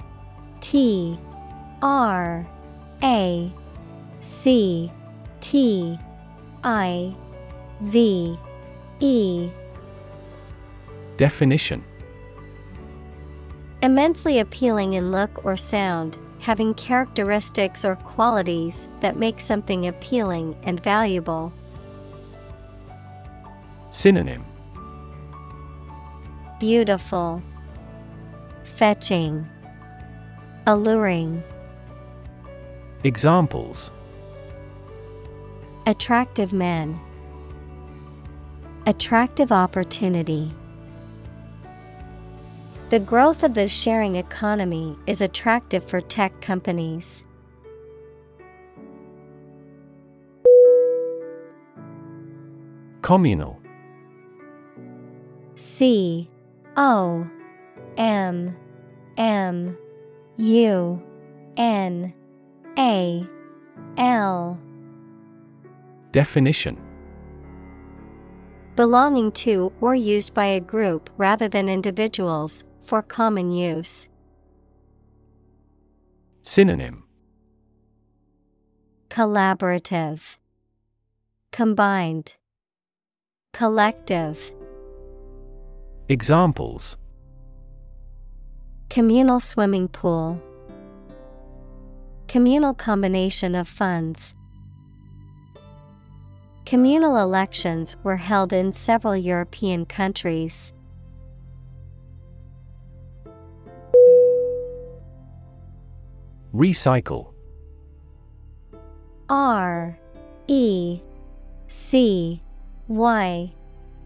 [0.59, 1.17] T
[1.81, 2.45] R
[3.01, 3.53] A
[4.21, 4.91] C
[5.39, 5.97] T
[6.63, 7.15] I
[7.81, 8.37] V
[8.99, 9.49] E.
[11.15, 11.83] Definition.
[13.81, 20.83] Immensely appealing in look or sound, having characteristics or qualities that make something appealing and
[20.83, 21.53] valuable.
[23.91, 24.43] Synonym
[26.59, 27.41] Beautiful,
[28.63, 29.45] Fetching,
[30.65, 31.43] Alluring,
[33.03, 33.91] Examples.
[35.85, 36.99] Attractive men,
[38.87, 40.49] Attractive opportunity.
[42.89, 47.25] The growth of the sharing economy is attractive for tech companies.
[53.01, 53.59] Communal.
[55.55, 56.29] C
[56.77, 57.27] O
[57.97, 58.55] M
[59.17, 59.77] M
[60.37, 61.01] U
[61.57, 62.13] N
[62.77, 63.27] A
[63.97, 64.59] L.
[66.11, 66.77] Definition.
[68.75, 74.09] Belonging to or used by a group rather than individuals, for common use.
[76.43, 77.03] Synonym.
[79.09, 80.37] Collaborative,
[81.51, 82.35] Combined,
[83.53, 84.51] Collective.
[86.07, 86.97] Examples
[88.91, 90.39] Communal swimming pool.
[92.27, 94.35] Communal combination of funds.
[96.63, 100.73] Communal elections were held in several European countries.
[106.53, 107.33] Recycle
[109.27, 109.97] R
[110.45, 111.01] E
[111.67, 112.43] C
[112.87, 113.53] Y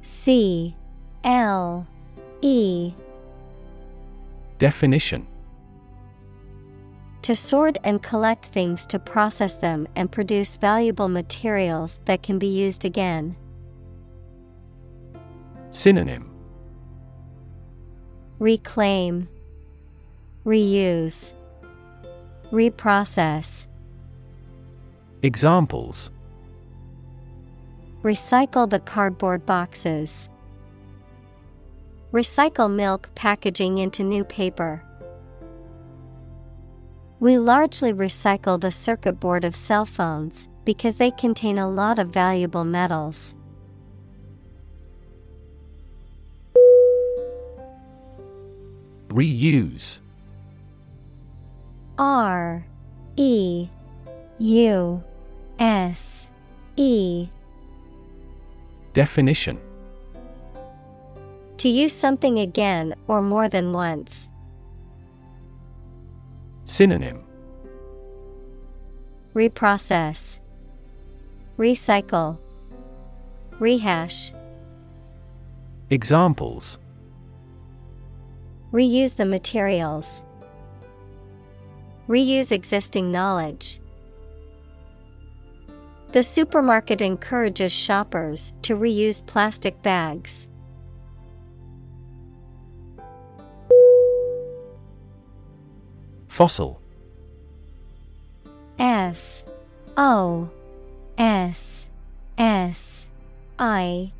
[0.01, 0.77] C
[1.23, 1.85] L
[2.41, 2.93] E
[4.57, 5.27] Definition
[7.23, 12.47] To sort and collect things to process them and produce valuable materials that can be
[12.47, 13.35] used again.
[15.71, 16.31] Synonym
[18.39, 19.27] Reclaim,
[20.45, 21.33] Reuse,
[22.51, 23.67] Reprocess.
[25.21, 26.11] Examples
[28.01, 30.29] Recycle the cardboard boxes.
[32.11, 34.83] Recycle milk packaging into new paper.
[37.19, 42.09] We largely recycle the circuit board of cell phones because they contain a lot of
[42.09, 43.35] valuable metals.
[49.09, 49.99] Reuse
[51.99, 52.65] R
[53.17, 53.67] E
[54.39, 55.03] U
[55.59, 56.27] S
[56.75, 57.27] E
[58.93, 59.59] Definition
[61.59, 64.29] To use something again or more than once.
[66.63, 67.21] Synonym
[69.35, 70.39] Reprocess,
[71.57, 72.37] Recycle,
[73.59, 74.31] Rehash.
[75.89, 76.79] Examples
[78.71, 80.21] Reuse the materials.
[82.07, 83.81] Reuse existing knowledge.
[86.11, 90.48] The supermarket encourages shoppers to reuse plastic bags.
[96.39, 96.79] Fossil.
[98.79, 99.43] F
[99.97, 100.49] O
[101.17, 101.85] S
[102.37, 103.07] S
[103.59, 104.13] I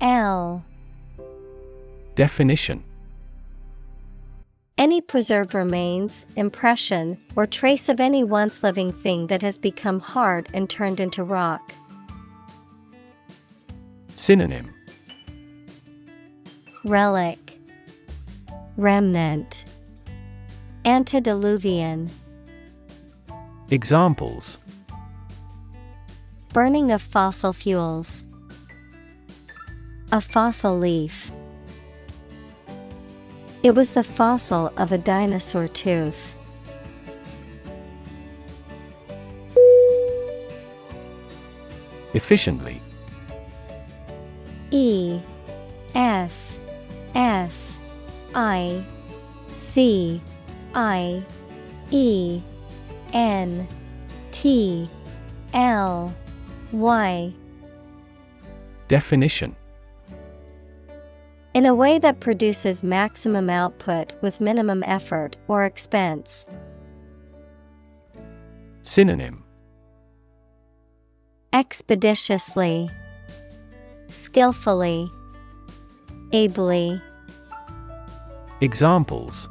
[0.00, 0.64] L.
[2.16, 2.82] Definition.
[4.76, 10.48] Any preserved remains, impression, or trace of any once living thing that has become hard
[10.52, 11.72] and turned into rock.
[14.16, 14.74] Synonym.
[16.84, 17.56] Relic,
[18.76, 19.64] Remnant,
[20.84, 22.10] Antediluvian.
[23.70, 24.58] Examples
[26.52, 28.24] Burning of fossil fuels.
[30.10, 31.30] A fossil leaf.
[33.62, 36.34] It was the fossil of a dinosaur tooth.
[42.12, 42.82] Efficiently
[44.72, 45.20] E
[45.94, 46.58] F
[47.14, 47.78] F
[48.34, 48.84] I
[49.52, 50.20] C
[50.74, 51.24] I
[51.90, 52.40] E
[53.12, 53.68] N
[54.30, 54.88] T
[55.52, 56.14] L
[56.72, 57.34] Y.
[58.88, 59.56] Definition.
[61.54, 66.46] In a way that produces maximum output with minimum effort or expense.
[68.82, 69.44] Synonym.
[71.52, 72.90] Expeditiously,
[74.08, 75.10] Skillfully,
[76.32, 77.00] Ably,
[78.62, 79.48] Examples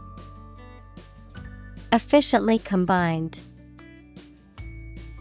[1.93, 3.41] Efficiently combined.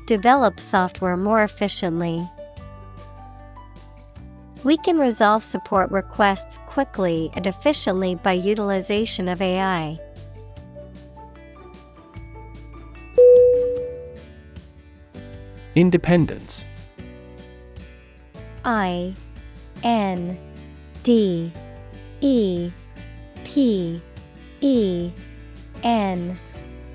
[0.07, 2.31] Develop software more efficiently.
[4.63, 9.99] We can resolve support requests quickly and efficiently by utilization of AI.
[15.75, 16.65] Independence
[18.65, 19.15] I
[19.83, 20.39] N
[21.03, 21.53] D
[22.21, 22.71] E
[23.45, 24.03] P
[24.61, 25.11] E
[25.83, 26.39] N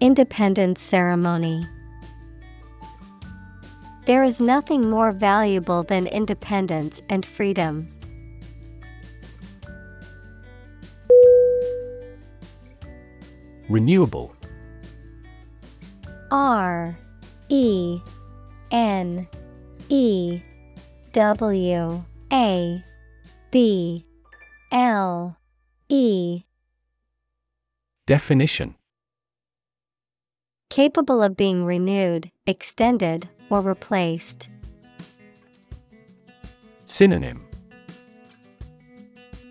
[0.00, 1.66] Independence ceremony.
[4.04, 7.88] There is nothing more valuable than independence and freedom.
[13.70, 14.36] Renewable
[16.30, 16.96] R
[17.48, 18.00] E
[18.70, 19.26] N
[19.88, 20.42] E
[21.12, 22.84] W A
[23.50, 24.06] B
[24.70, 25.36] L
[25.88, 26.42] E
[28.06, 28.74] Definition
[30.76, 34.50] Capable of being renewed, extended, or replaced.
[36.84, 37.46] Synonym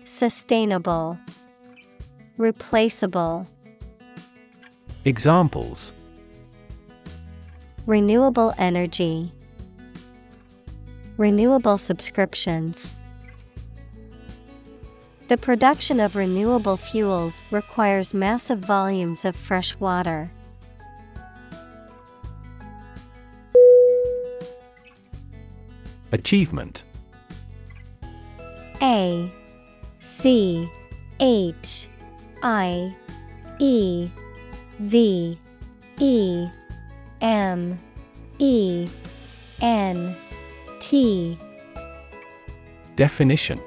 [0.04, 1.18] Sustainable,
[2.38, 3.44] Replaceable,
[5.04, 5.92] Examples
[7.86, 9.32] Renewable energy,
[11.16, 12.94] renewable subscriptions.
[15.26, 20.30] The production of renewable fuels requires massive volumes of fresh water.
[26.12, 26.82] Achievement.
[28.80, 29.30] A
[30.00, 30.70] C
[31.18, 31.88] H
[32.42, 32.94] I
[33.58, 34.08] E
[34.78, 35.38] V
[35.98, 36.48] E
[37.20, 37.78] M
[38.38, 38.88] E
[39.60, 40.16] N
[40.78, 41.38] T.
[42.94, 43.60] Definition.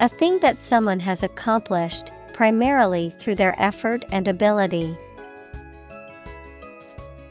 [0.00, 4.96] A thing that someone has accomplished, primarily through their effort and ability.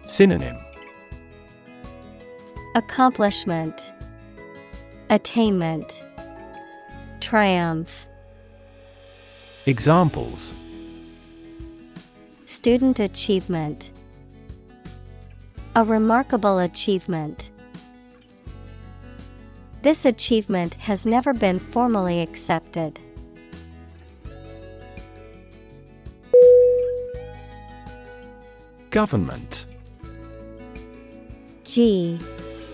[0.05, 0.57] Synonym
[2.75, 3.93] Accomplishment
[5.11, 6.03] Attainment
[7.19, 8.07] Triumph
[9.67, 10.55] Examples
[12.47, 13.91] Student achievement
[15.75, 17.51] A remarkable achievement.
[19.83, 22.99] This achievement has never been formally accepted.
[28.89, 29.67] Government
[31.65, 32.19] G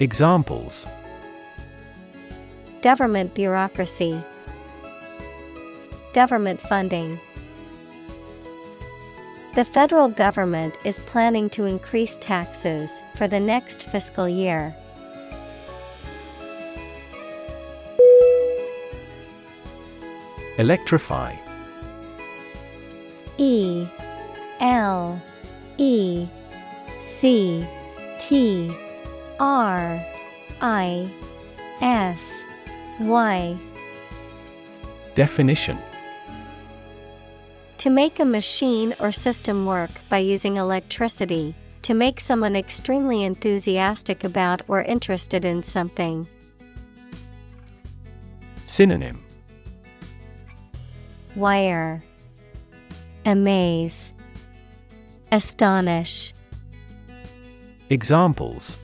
[0.00, 0.86] Examples.
[2.82, 4.22] Government bureaucracy.
[6.12, 7.18] Government funding.
[9.56, 14.76] The federal government is planning to increase taxes for the next fiscal year.
[20.58, 21.34] Electrify.
[23.36, 23.88] E
[24.60, 25.20] L
[25.76, 26.28] E
[27.00, 27.66] C
[28.20, 28.72] T
[29.40, 30.04] R
[30.60, 31.08] I
[31.80, 32.20] F
[32.98, 33.56] Y.
[35.14, 35.78] Definition.
[37.78, 44.24] To make a machine or system work by using electricity, to make someone extremely enthusiastic
[44.24, 46.26] about or interested in something.
[48.64, 49.22] Synonym.
[51.36, 52.02] Wire.
[53.24, 54.12] Amaze.
[55.30, 56.32] Astonish.
[57.88, 58.76] Examples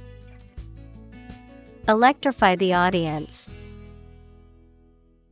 [1.87, 3.47] Electrify the audience.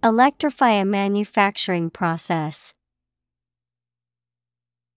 [0.04, 2.74] Electrify a manufacturing process.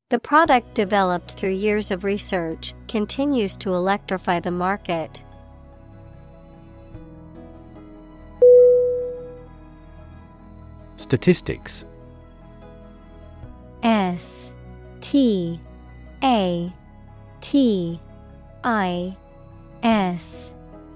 [0.09, 5.23] The product developed through years of research continues to electrify the market.
[10.97, 11.85] Statistics
[13.81, 14.51] S
[14.99, 15.61] T
[16.21, 16.73] A
[17.39, 18.01] T
[18.65, 19.15] I
[19.83, 20.51] S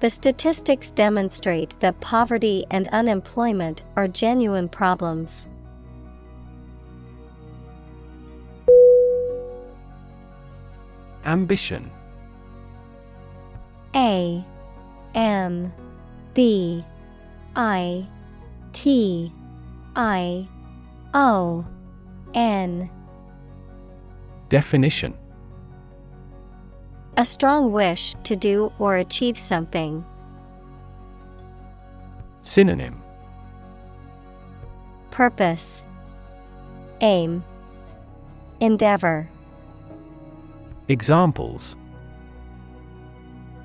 [0.00, 5.46] The statistics demonstrate that poverty and unemployment are genuine problems.
[11.26, 11.90] Ambition.
[13.94, 14.42] A
[15.14, 15.70] M
[16.32, 16.82] B
[17.54, 18.08] I
[18.72, 19.30] T
[19.94, 20.48] I
[21.12, 21.66] O
[22.32, 22.88] N.
[24.48, 25.14] Definition
[27.16, 30.04] A strong wish to do or achieve something.
[32.42, 33.02] Synonym
[35.10, 35.84] Purpose
[37.00, 37.44] Aim
[38.60, 39.28] Endeavor
[40.88, 41.76] Examples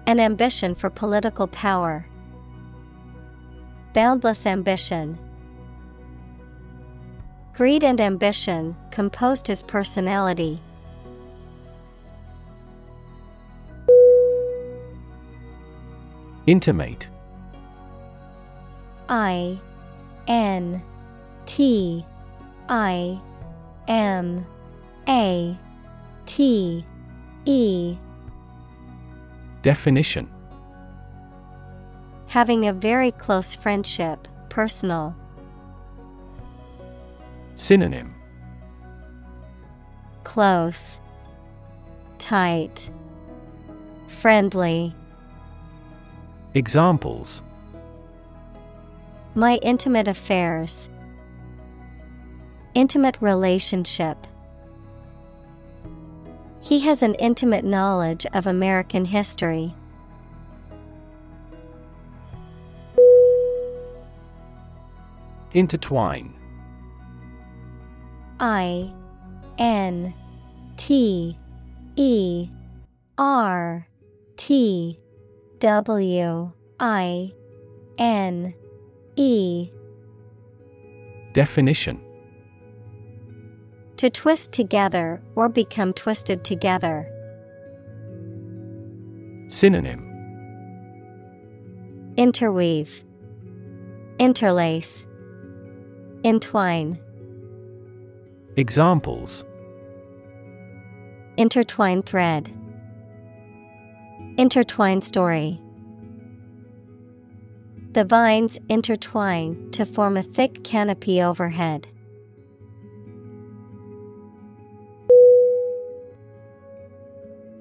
[0.08, 2.06] An ambition for political power.
[3.94, 5.18] Boundless ambition.
[7.54, 10.60] Greed and ambition composed his personality.
[16.48, 17.10] Intimate.
[19.10, 19.60] I
[20.28, 20.82] N
[21.46, 22.06] T
[22.70, 23.20] I
[23.88, 24.46] M
[25.08, 25.58] A
[26.26, 26.86] T
[27.46, 27.98] E.
[29.62, 30.30] Definition.
[32.28, 35.16] Having a very close friendship, personal.
[37.56, 38.14] Synonym.
[40.24, 41.00] Close,
[42.18, 42.90] Tight,
[44.08, 44.94] Friendly.
[46.56, 47.44] Examples
[49.36, 50.90] My intimate affairs.
[52.74, 54.26] Intimate relationship.
[56.62, 59.76] He has an intimate knowledge of American history.
[65.52, 66.34] Intertwine
[68.40, 68.94] I
[69.58, 70.14] N
[70.78, 71.38] T
[71.98, 72.50] E
[73.18, 73.88] R
[74.38, 75.00] T
[75.60, 77.34] W I
[77.98, 78.54] N
[79.16, 79.72] E
[81.34, 82.02] Definition
[83.98, 87.10] To twist together or become twisted together.
[89.48, 90.12] Synonym
[92.18, 93.04] Interweave,
[94.20, 95.06] Interlace,
[96.24, 96.98] Entwine.
[98.56, 99.44] Examples
[101.38, 102.50] Intertwine thread.
[104.38, 105.62] Intertwine story.
[107.94, 111.88] The vines intertwine to form a thick canopy overhead.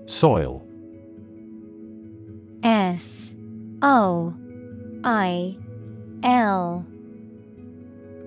[0.06, 0.66] Soil
[2.64, 3.32] S
[3.80, 4.34] O
[5.04, 5.56] I
[6.24, 6.84] L.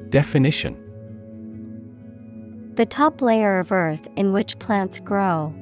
[0.07, 0.77] Definition
[2.75, 5.53] The top layer of earth in which plants grow.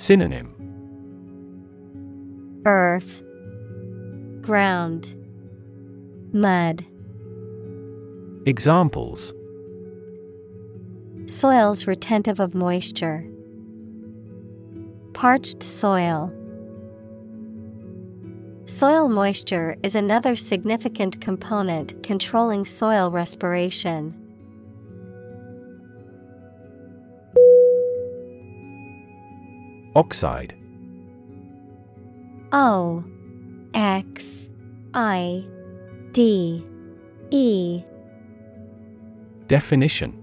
[0.00, 0.54] Synonym
[2.64, 3.22] Earth,
[4.40, 5.14] Ground,
[6.32, 6.86] Mud.
[8.46, 9.34] Examples
[11.26, 13.26] Soils retentive of moisture.
[15.12, 16.32] Parched soil.
[18.64, 24.19] Soil moisture is another significant component controlling soil respiration.
[29.94, 30.54] Oxide.
[32.52, 33.04] O
[33.74, 34.48] X
[34.94, 35.44] I
[36.12, 36.64] D
[37.30, 37.82] E.
[39.46, 40.16] Definition.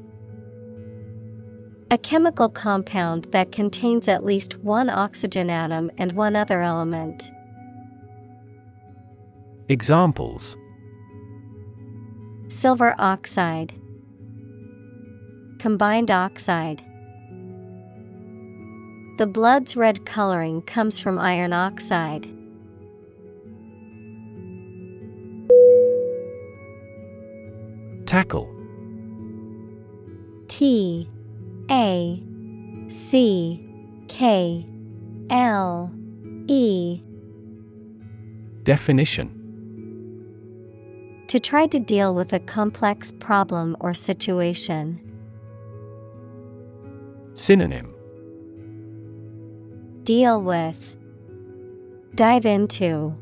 [1.90, 7.32] A chemical compound that contains at least one oxygen atom and one other element.
[9.70, 10.58] Examples.
[12.50, 13.74] Silver oxide,
[15.60, 16.84] Combined oxide.
[19.18, 22.28] The blood's red coloring comes from iron oxide.
[28.06, 28.48] Tackle
[30.48, 31.10] T
[31.72, 32.24] A
[32.90, 33.68] C
[34.08, 34.68] K
[35.32, 35.92] L
[36.46, 37.02] E
[38.62, 39.34] Definition
[41.28, 45.02] To try to deal with a complex problem or situation.
[47.34, 47.97] Synonym
[50.08, 50.96] Deal with,
[52.16, 53.14] Dive into,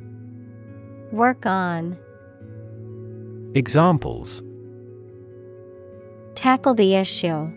[1.12, 1.98] Work on,
[3.56, 4.44] Examples
[6.36, 7.52] Tackle the issue.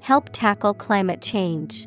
[0.00, 1.86] Help tackle climate change.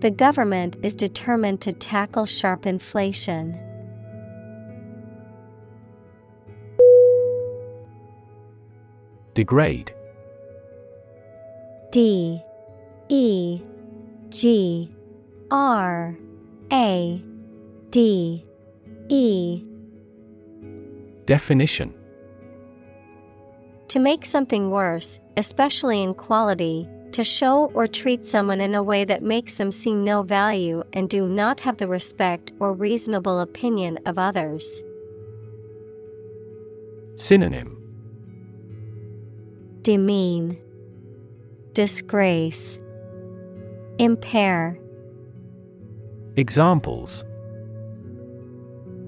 [0.00, 3.60] The government is determined to tackle sharp inflation.
[9.34, 9.92] Degrade
[11.92, 12.42] D
[13.08, 13.62] E
[14.28, 14.90] G
[15.50, 16.16] R
[16.72, 17.24] A
[17.90, 18.44] D
[19.08, 19.64] E.
[21.24, 21.94] Definition.
[23.88, 29.04] To make something worse, especially in quality, to show or treat someone in a way
[29.04, 33.98] that makes them see no value and do not have the respect or reasonable opinion
[34.04, 34.82] of others.
[37.16, 37.76] Synonym.
[39.82, 40.58] Demean,
[41.72, 42.78] Disgrace,
[43.98, 44.78] Impair,
[46.36, 47.24] Examples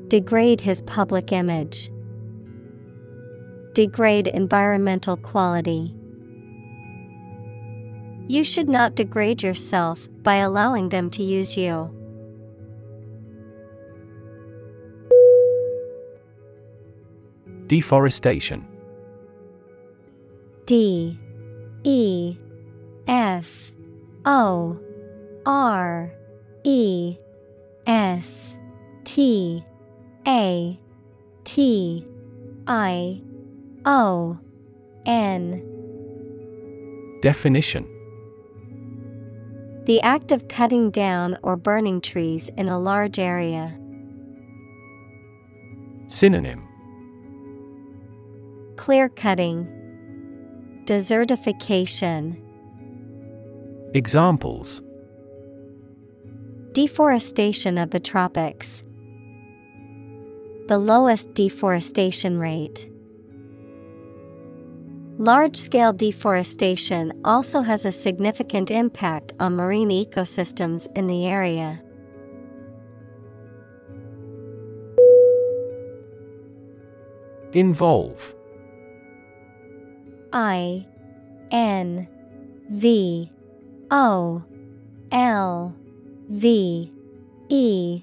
[0.09, 1.91] Degrade his public image.
[3.73, 5.95] Degrade environmental quality.
[8.27, 11.95] You should not degrade yourself by allowing them to use you.
[17.69, 18.67] Deforestation
[20.67, 21.17] D
[21.85, 22.37] E
[23.07, 23.71] F
[24.25, 24.79] O
[25.47, 26.13] R
[26.65, 27.17] E
[27.87, 28.55] S
[29.05, 29.65] T
[30.27, 30.79] A
[31.45, 32.07] T
[32.67, 33.23] I
[33.85, 34.39] O
[35.07, 35.67] N
[37.23, 37.87] Definition.
[39.85, 43.79] The act of cutting down or burning trees in a large area.
[46.09, 46.67] Synonym.
[48.77, 49.67] Clear cutting,
[50.85, 52.37] Desertification,
[53.93, 54.83] Examples
[56.71, 58.85] Deforestation of the tropics.
[60.69, 62.89] The lowest deforestation rate.
[65.19, 71.83] Large scale deforestation also has a significant impact on marine ecosystems in the area.
[77.53, 78.37] Involve
[80.33, 80.87] I
[81.51, 82.07] N
[82.71, 83.33] V
[83.91, 84.43] O
[85.11, 85.75] L
[86.29, 86.93] V
[87.49, 88.03] E.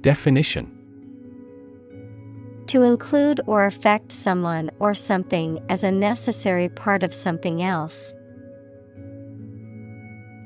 [0.00, 0.72] Definition.
[2.66, 8.12] To include or affect someone or something as a necessary part of something else.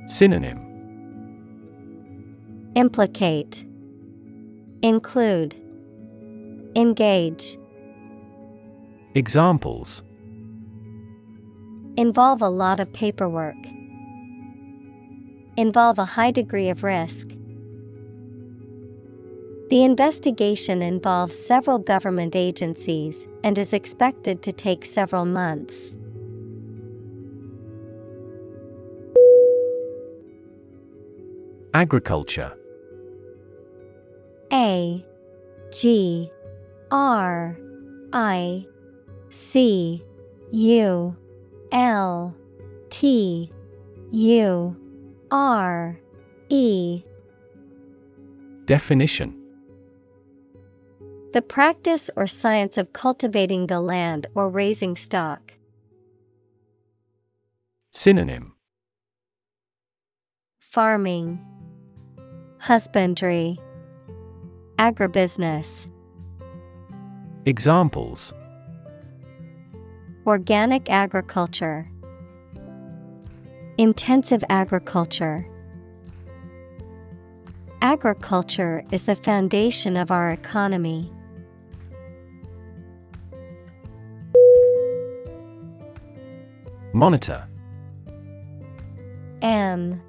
[0.07, 0.59] Synonym.
[2.75, 3.65] Implicate.
[4.83, 5.55] Include.
[6.77, 7.57] Engage.
[9.15, 10.03] Examples
[11.97, 13.57] Involve a lot of paperwork.
[15.57, 17.29] Involve a high degree of risk.
[19.69, 25.95] The investigation involves several government agencies and is expected to take several months.
[31.73, 32.53] Agriculture
[34.53, 35.05] A
[35.73, 36.31] G
[36.91, 37.57] R
[38.13, 38.67] I
[39.31, 40.03] C
[40.51, 41.17] U
[41.73, 42.35] L
[42.91, 43.51] T
[44.11, 44.77] U
[45.31, 45.99] R
[46.49, 47.03] E.
[48.65, 49.37] Definition.
[51.33, 55.53] The practice or science of cultivating the land or raising stock.
[57.93, 58.55] Synonym.
[60.59, 61.39] Farming,
[62.59, 63.59] Husbandry,
[64.77, 65.89] Agribusiness.
[67.47, 68.33] Examples
[70.27, 71.91] Organic agriculture,
[73.79, 75.47] Intensive agriculture.
[77.81, 81.11] Agriculture is the foundation of our economy.
[86.93, 87.49] Monitor
[89.41, 90.03] M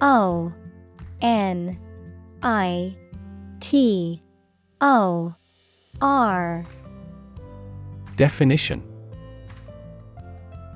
[0.00, 0.50] O
[1.20, 1.78] N
[2.42, 2.96] I
[3.60, 4.22] T
[4.80, 5.34] O
[6.00, 6.64] R
[8.16, 8.89] Definition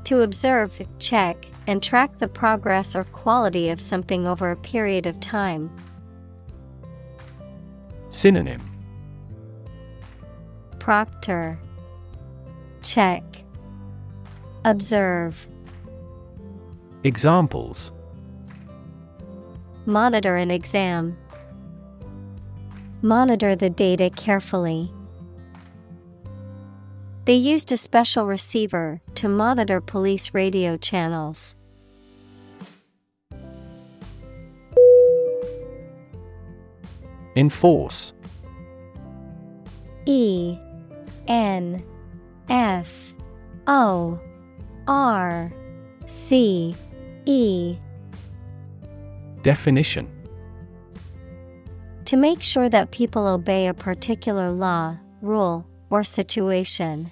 [0.05, 5.19] To observe, check, and track the progress or quality of something over a period of
[5.21, 5.71] time.
[8.11, 8.63] Synonym
[10.79, 11.59] Proctor
[12.83, 13.25] Check
[14.65, 15.49] Observe
[17.03, 17.91] Examples
[19.87, 21.17] Monitor an exam.
[23.03, 24.94] Monitor the data carefully.
[27.25, 31.57] They used a special receiver to monitor police radio channels.
[37.35, 38.13] Enforce
[40.05, 40.59] E
[41.27, 41.83] N
[42.51, 43.15] F
[43.67, 44.21] O
[44.87, 45.51] R
[46.07, 46.77] C
[47.25, 47.79] E
[49.41, 50.11] Definition
[52.05, 57.11] To make sure that people obey a particular law, rule, or situation.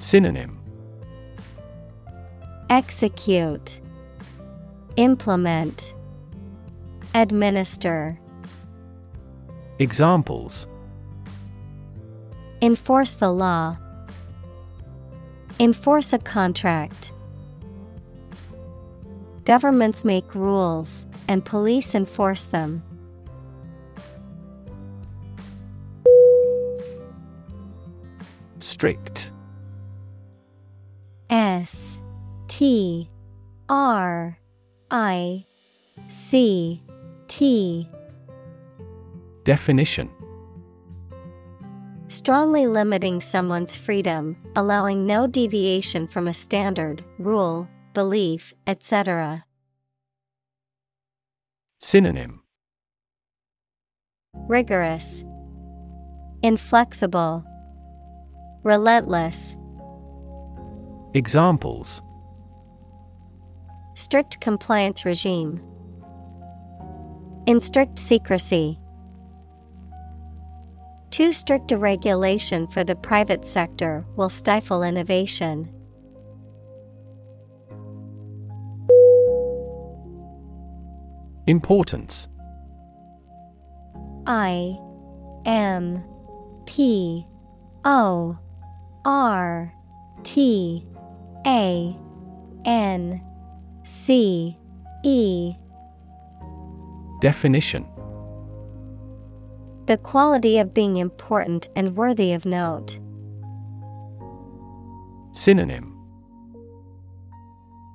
[0.00, 0.58] Synonym
[2.70, 3.80] Execute
[4.96, 5.94] Implement
[7.14, 8.18] Administer
[9.78, 10.66] Examples
[12.60, 13.76] Enforce the law.
[15.60, 17.12] Enforce a contract.
[19.44, 22.82] Governments make rules, and police enforce them.
[28.58, 29.27] Strict
[31.30, 31.98] S
[32.48, 33.10] T
[33.68, 34.38] R
[34.90, 35.44] I
[36.08, 36.82] C
[37.28, 37.88] T.
[39.44, 40.10] Definition.
[42.08, 49.44] Strongly limiting someone's freedom, allowing no deviation from a standard, rule, belief, etc.
[51.80, 52.40] Synonym.
[54.34, 55.24] Rigorous,
[56.42, 57.44] Inflexible,
[58.64, 59.56] Relentless.
[61.14, 62.02] Examples
[63.94, 65.60] Strict compliance regime.
[67.46, 68.78] In strict secrecy.
[71.10, 75.72] Too strict a regulation for the private sector will stifle innovation.
[81.46, 82.28] Importance
[84.26, 84.78] I
[85.46, 86.04] M
[86.66, 87.26] P
[87.86, 88.38] O
[89.06, 89.72] R
[90.22, 90.84] T
[91.48, 91.96] A
[92.66, 93.22] N
[93.82, 94.58] C
[95.02, 95.54] E.
[97.22, 97.86] Definition.
[99.86, 103.00] The quality of being important and worthy of note.
[105.32, 105.96] Synonym.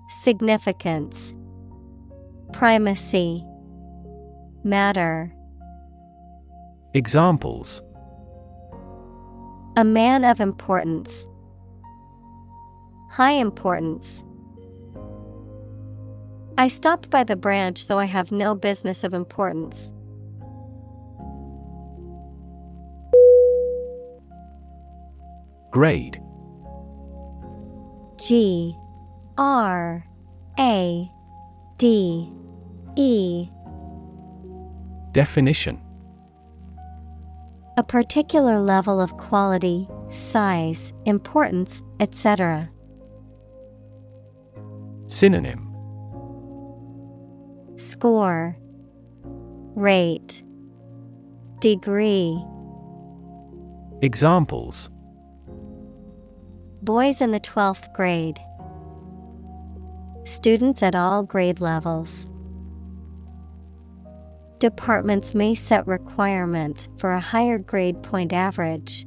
[0.09, 1.35] Significance.
[2.53, 3.45] Primacy.
[4.63, 5.31] Matter.
[6.95, 7.83] Examples.
[9.77, 11.27] A man of importance.
[13.13, 14.23] High importance.
[16.57, 19.91] I stopped by the branch though I have no business of importance.
[25.69, 26.19] Grade.
[28.17, 28.75] G.
[29.37, 30.03] R.
[30.57, 31.11] A.
[31.77, 32.33] D.
[32.95, 33.47] E.
[35.11, 35.79] Definition.
[37.77, 42.72] A particular level of quality, size, importance, etc.
[45.13, 45.69] Synonym
[47.77, 48.57] Score
[49.75, 50.43] Rate
[51.61, 52.43] Degree
[54.01, 54.89] Examples
[56.81, 58.39] Boys in the 12th grade.
[60.23, 62.27] Students at all grade levels.
[64.57, 69.05] Departments may set requirements for a higher grade point average.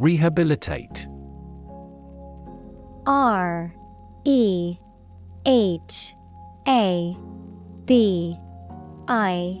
[0.00, 1.06] Rehabilitate.
[3.06, 3.74] R
[4.24, 4.78] E
[5.44, 6.14] H
[6.66, 7.14] A
[7.84, 8.34] B
[9.08, 9.60] I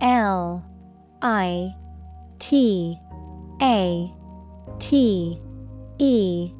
[0.00, 0.64] L
[1.22, 1.74] I
[2.38, 2.96] T
[3.60, 4.14] A
[4.78, 5.40] T
[5.98, 6.52] E.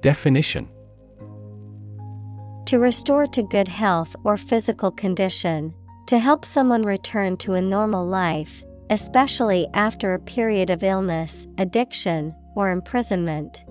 [0.00, 0.66] Definition.
[2.64, 5.74] To restore to good health or physical condition,
[6.06, 12.34] to help someone return to a normal life, especially after a period of illness, addiction,
[12.56, 13.64] or imprisonment.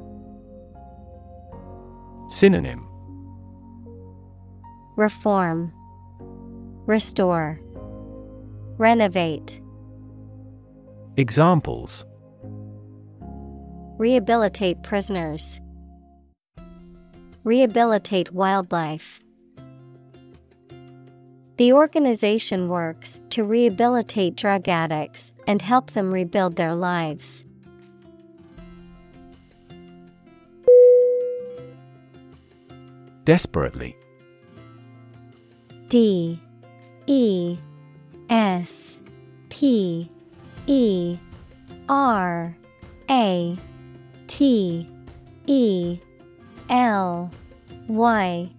[2.30, 2.88] Synonym.
[4.96, 5.74] Reform,
[6.86, 7.60] Restore,
[8.78, 9.62] Renovate,
[11.18, 12.06] Examples.
[13.98, 15.60] Rehabilitate prisoners,
[17.44, 19.20] Rehabilitate wildlife.
[21.60, 27.44] The organization works to rehabilitate drug addicts and help them rebuild their lives.
[33.26, 33.98] Desperately.
[35.90, 36.42] D.
[37.08, 37.58] E.
[38.30, 38.98] S.
[39.50, 40.10] P.
[40.66, 41.18] E.
[41.90, 42.56] R.
[43.10, 43.58] A.
[44.28, 44.88] T.
[45.46, 46.00] E.
[46.70, 47.30] L.
[47.90, 48.50] Y.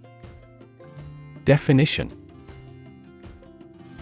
[1.46, 2.19] Definition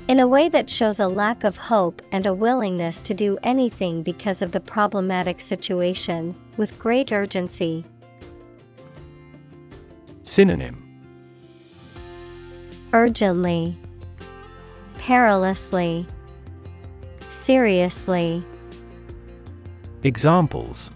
[0.09, 4.03] In a way that shows a lack of hope and a willingness to do anything
[4.03, 7.85] because of the problematic situation, with great urgency.
[10.23, 10.83] Synonym.
[12.95, 13.77] Urgently,
[14.99, 16.07] perilously,
[17.29, 18.43] seriously,
[20.05, 20.93] Examples.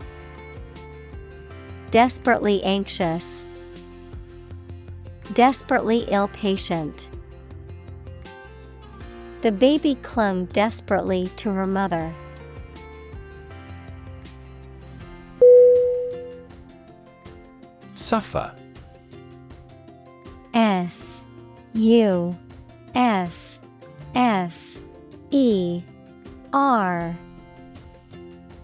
[1.91, 3.45] Desperately anxious,
[5.35, 7.11] desperately ill patient.
[9.43, 12.15] The baby clung desperately to her mother.
[17.95, 18.55] Suffer
[20.55, 21.23] S
[21.75, 22.39] U
[22.95, 23.59] F
[24.15, 24.79] F
[25.33, 25.83] E
[26.53, 27.17] R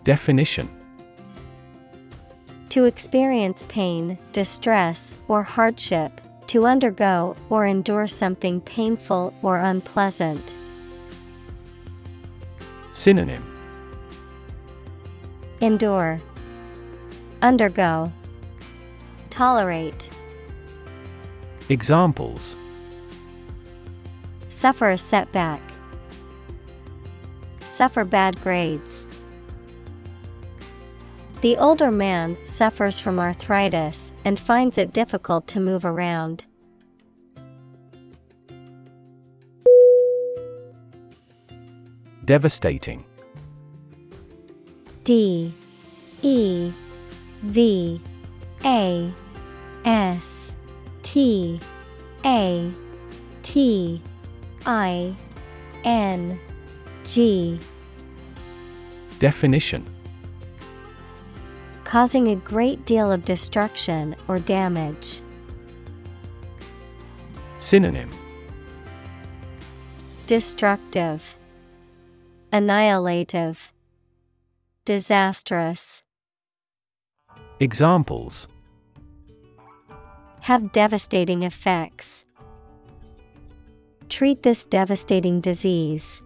[0.05, 0.68] Definition
[2.68, 10.55] To experience pain, distress, or hardship, to undergo or endure something painful or unpleasant.
[12.98, 13.44] Synonym.
[15.60, 16.20] Endure,
[17.42, 18.12] Undergo,
[19.30, 20.10] Tolerate,
[21.68, 22.56] Examples.
[24.48, 25.62] Suffer a setback,
[27.60, 29.06] Suffer bad grades.
[31.40, 36.46] The older man suffers from arthritis and finds it difficult to move around.
[42.28, 43.02] Devastating.
[45.02, 45.50] D
[46.20, 46.70] E
[47.40, 48.00] V
[48.66, 49.12] A
[49.86, 50.52] S
[51.02, 51.59] T
[52.26, 52.70] A
[53.42, 54.02] T
[54.66, 55.16] I
[55.84, 56.38] N
[57.06, 57.59] G.
[59.18, 59.86] Definition.
[61.84, 65.22] Causing a great deal of destruction or damage.
[67.59, 68.10] Synonym.
[70.26, 71.38] Destructive,
[72.50, 73.74] Annihilative,
[74.86, 76.02] Disastrous.
[77.60, 78.48] Examples
[80.40, 82.24] Have devastating effects.
[84.08, 86.22] Treat this devastating disease.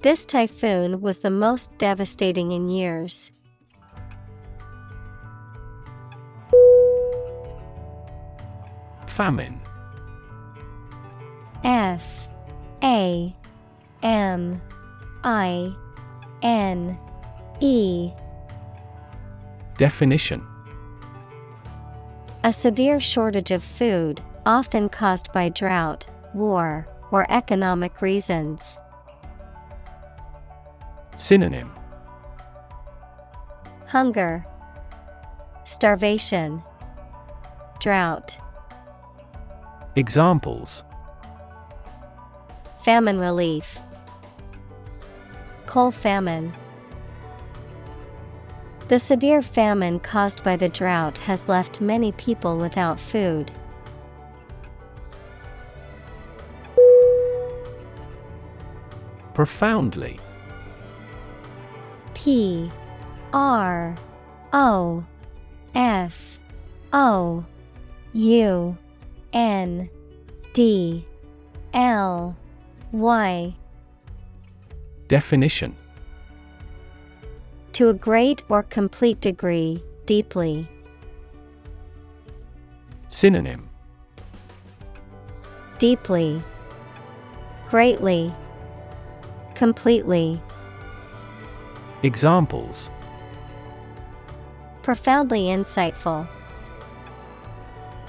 [0.00, 3.30] This typhoon was the most devastating in years.
[9.06, 9.60] Famine
[11.62, 12.26] F
[12.82, 13.36] A
[14.02, 14.60] M
[15.22, 15.74] I
[16.42, 16.98] N
[17.60, 18.12] E
[19.76, 20.44] Definition
[22.44, 28.78] A severe shortage of food, often caused by drought, war, or economic reasons.
[31.16, 31.70] Synonym
[33.86, 34.44] Hunger,
[35.64, 36.62] Starvation,
[37.78, 38.38] Drought.
[39.94, 40.82] Examples
[42.82, 43.78] Famine relief.
[45.72, 46.52] Coal famine.
[48.88, 53.50] The severe famine caused by the drought has left many people without food.
[59.32, 60.20] Profoundly
[62.12, 62.70] P
[63.32, 63.96] R
[64.52, 65.06] O
[65.74, 66.38] F
[66.92, 67.46] O
[68.12, 68.76] U
[69.32, 69.88] N
[70.52, 71.06] D
[71.72, 72.36] L
[72.92, 73.54] Y
[75.12, 75.76] Definition
[77.74, 80.66] To a great or complete degree, deeply.
[83.08, 83.68] Synonym
[85.78, 86.42] Deeply,
[87.68, 88.32] Greatly,
[89.54, 90.40] Completely.
[92.02, 92.90] Examples
[94.82, 96.26] Profoundly insightful.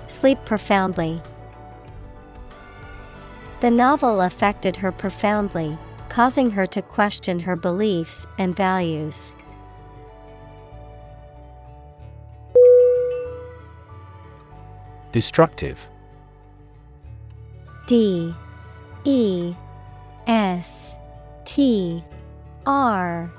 [0.08, 1.22] Sleep profoundly.
[3.60, 5.78] The novel affected her profoundly,
[6.14, 9.34] causing her to question her beliefs and values.
[15.12, 15.80] Destructive.
[17.88, 18.32] D.
[19.06, 19.56] E.
[20.28, 20.96] S.
[21.46, 22.04] T.
[22.68, 23.34] R.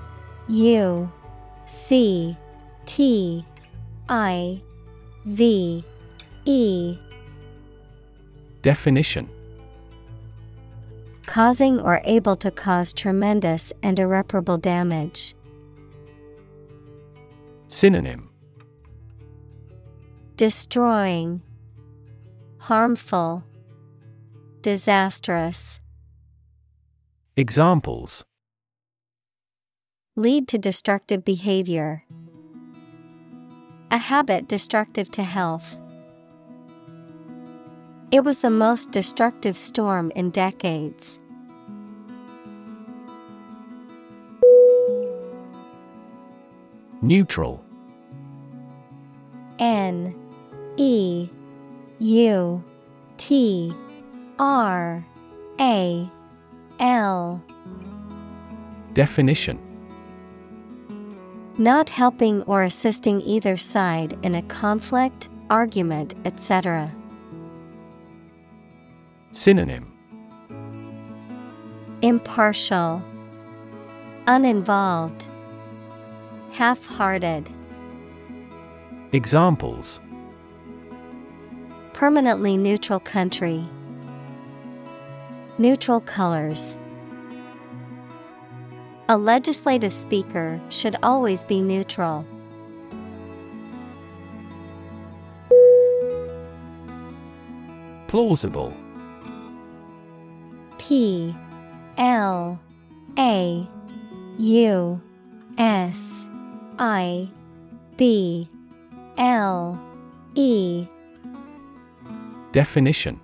[0.49, 1.13] U.
[1.67, 2.37] C.
[2.87, 3.47] T.
[4.09, 4.61] I.
[5.27, 5.85] V.
[6.45, 6.99] E.
[8.63, 9.31] Definition
[11.27, 15.35] Causing or able to cause tremendous and irreparable damage.
[17.69, 18.31] Synonym
[20.37, 21.43] Destroying,
[22.59, 23.45] Harmful,
[24.63, 25.81] Disastrous.
[27.37, 28.25] Examples
[30.17, 32.05] Lead to destructive behavior.
[33.91, 35.77] A habit destructive to health.
[38.15, 41.19] It was the most destructive storm in decades.
[47.03, 47.65] Neutral
[49.59, 50.15] N
[50.77, 51.29] E
[51.99, 52.63] U
[53.17, 53.75] T
[54.39, 55.05] R
[55.59, 56.09] A
[56.79, 57.43] L
[58.93, 59.59] Definition
[61.59, 66.95] Not helping or assisting either side in a conflict, argument, etc.
[69.35, 69.93] Synonym.
[72.03, 73.03] Impartial,
[74.29, 75.27] Uninvolved,
[76.53, 77.51] Half hearted,
[79.11, 80.01] Examples.
[81.95, 83.69] Permanently neutral country,
[85.59, 86.77] Neutral colors.
[89.09, 92.25] A legislative speaker should always be neutral.
[98.07, 98.73] Plausible
[100.89, 101.35] P
[101.97, 102.61] L
[103.19, 103.67] A
[104.39, 105.01] U
[105.57, 106.27] S
[106.79, 107.31] I
[107.97, 108.51] B
[109.17, 109.81] L
[110.35, 110.87] E
[112.53, 113.19] Definition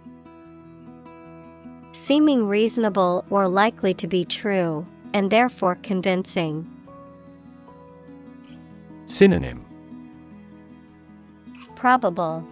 [1.93, 6.67] Seeming reasonable or likely to be true, and therefore convincing.
[9.05, 9.67] Synonym
[11.75, 12.43] Probable,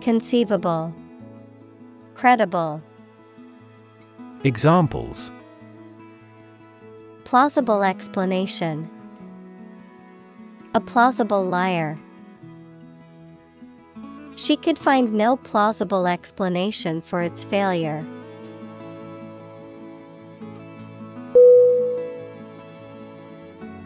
[0.00, 0.92] Conceivable,
[2.16, 2.82] Credible.
[4.44, 5.32] Examples
[7.24, 8.90] Plausible explanation.
[10.74, 11.96] A plausible liar.
[14.36, 18.04] She could find no plausible explanation for its failure.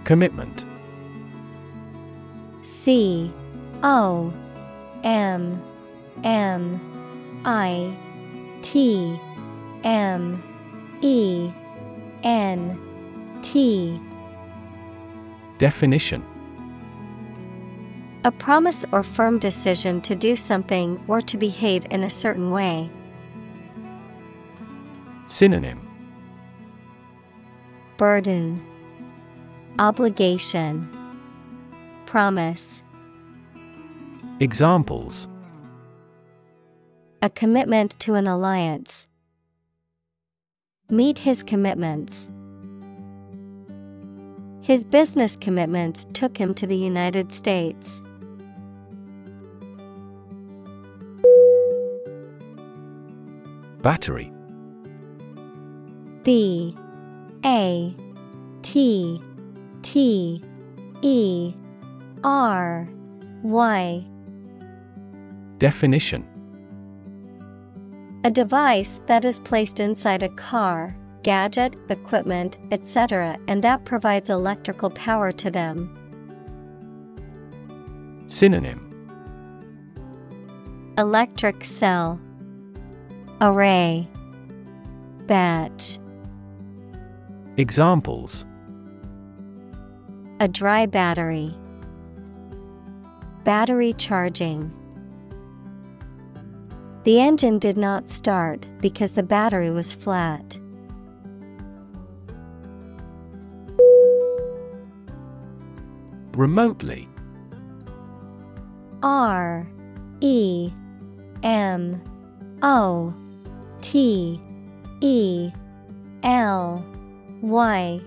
[0.02, 0.64] Commitment
[2.64, 3.32] C
[3.84, 4.32] O
[5.04, 5.62] M
[6.24, 7.96] M I
[8.62, 9.20] T
[9.84, 10.42] M
[11.00, 11.50] E
[12.22, 12.78] N
[13.42, 14.00] T.
[15.58, 16.24] Definition.
[18.24, 22.90] A promise or firm decision to do something or to behave in a certain way.
[25.26, 25.80] Synonym.
[27.96, 28.64] Burden.
[29.78, 30.88] Obligation.
[32.06, 32.82] Promise.
[34.40, 35.26] Examples.
[37.22, 39.07] A commitment to an alliance.
[40.90, 42.30] Meet his commitments.
[44.62, 48.00] His business commitments took him to the United States.
[53.82, 54.32] Battery
[56.22, 56.74] B
[57.44, 57.94] A
[58.62, 59.22] T
[59.82, 60.42] T
[61.02, 61.54] E
[62.24, 62.88] R
[63.42, 64.06] Y
[65.58, 66.26] Definition
[68.28, 74.90] A device that is placed inside a car, gadget, equipment, etc., and that provides electrical
[74.90, 75.88] power to them.
[78.26, 78.84] Synonym
[80.98, 82.20] Electric cell,
[83.40, 84.06] Array,
[85.26, 85.98] Batch.
[87.56, 88.44] Examples
[90.40, 91.56] A dry battery.
[93.44, 94.77] Battery charging.
[97.08, 100.58] The engine did not start because the battery was flat.
[106.36, 107.08] Remotely
[109.02, 109.66] R
[110.20, 110.70] E
[111.42, 111.98] M
[112.60, 113.14] O
[113.80, 114.38] T
[115.00, 115.50] E
[116.24, 116.84] L
[117.40, 118.02] Y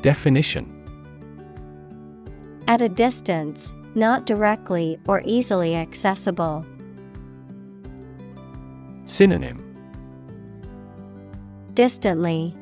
[0.00, 0.64] Definition
[2.66, 6.64] At a distance, not directly or easily accessible.
[9.04, 9.68] Synonym.
[11.74, 12.54] Distantly,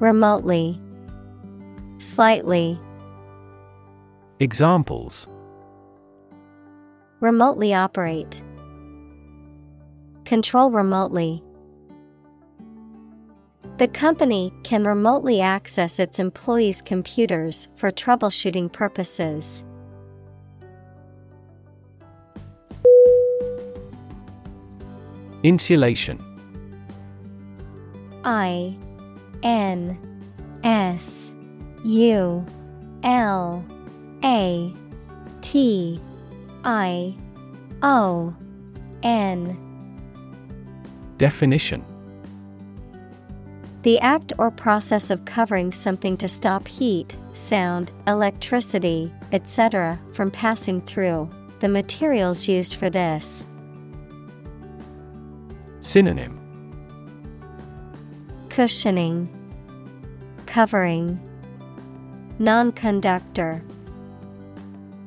[0.00, 0.80] remotely,
[1.98, 2.78] slightly,
[4.40, 5.26] Examples.
[7.18, 8.40] Remotely operate,
[10.24, 11.42] control remotely.
[13.78, 19.64] The company can remotely access its employees' computers for troubleshooting purposes.
[25.42, 26.18] Insulation
[28.24, 28.76] I
[29.42, 29.96] N
[30.64, 31.32] S
[31.84, 32.44] U
[33.04, 33.64] L
[34.24, 34.74] A
[35.40, 36.00] T
[36.64, 37.14] I
[37.82, 38.34] O
[39.02, 39.56] N
[41.18, 41.84] Definition
[43.82, 50.80] The act or process of covering something to stop heat, sound, electricity, etc., from passing
[50.82, 51.30] through.
[51.60, 53.46] The materials used for this.
[55.88, 56.38] Synonym
[58.50, 59.26] Cushioning,
[60.44, 61.18] Covering,
[62.38, 63.64] Non conductor.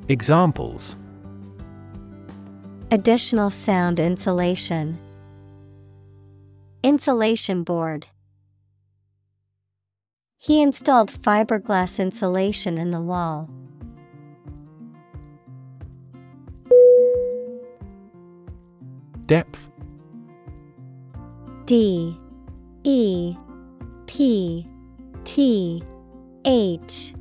[0.07, 0.97] Examples
[2.89, 4.97] Additional sound insulation.
[6.81, 8.07] Insulation board.
[10.39, 13.51] He installed fiberglass insulation in the wall.
[19.27, 19.70] Depth
[21.71, 22.19] D
[22.83, 23.33] E
[24.05, 24.67] P
[25.23, 25.81] T
[26.43, 27.13] H.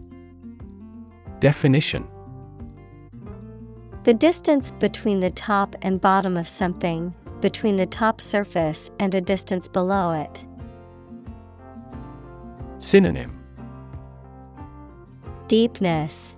[1.39, 2.05] Definition.
[4.03, 9.21] The distance between the top and bottom of something, between the top surface and a
[9.21, 10.45] distance below it.
[12.81, 13.41] Synonym.
[15.47, 16.37] Deepness,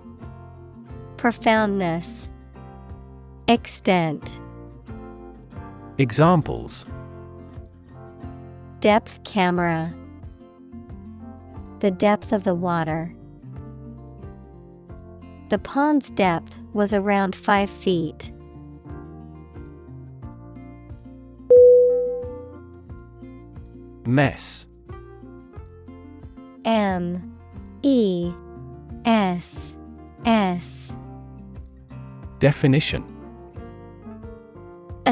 [1.17, 2.29] Profoundness,
[3.47, 4.39] Extent.
[5.97, 6.85] Examples
[8.83, 9.95] Depth camera.
[11.79, 13.15] The depth of the water.
[15.47, 18.33] The pond's depth was around 5 feet.
[24.05, 24.67] Mess
[26.65, 27.37] M
[27.83, 28.33] E
[29.05, 29.73] S
[30.25, 30.93] S
[32.39, 33.12] Definition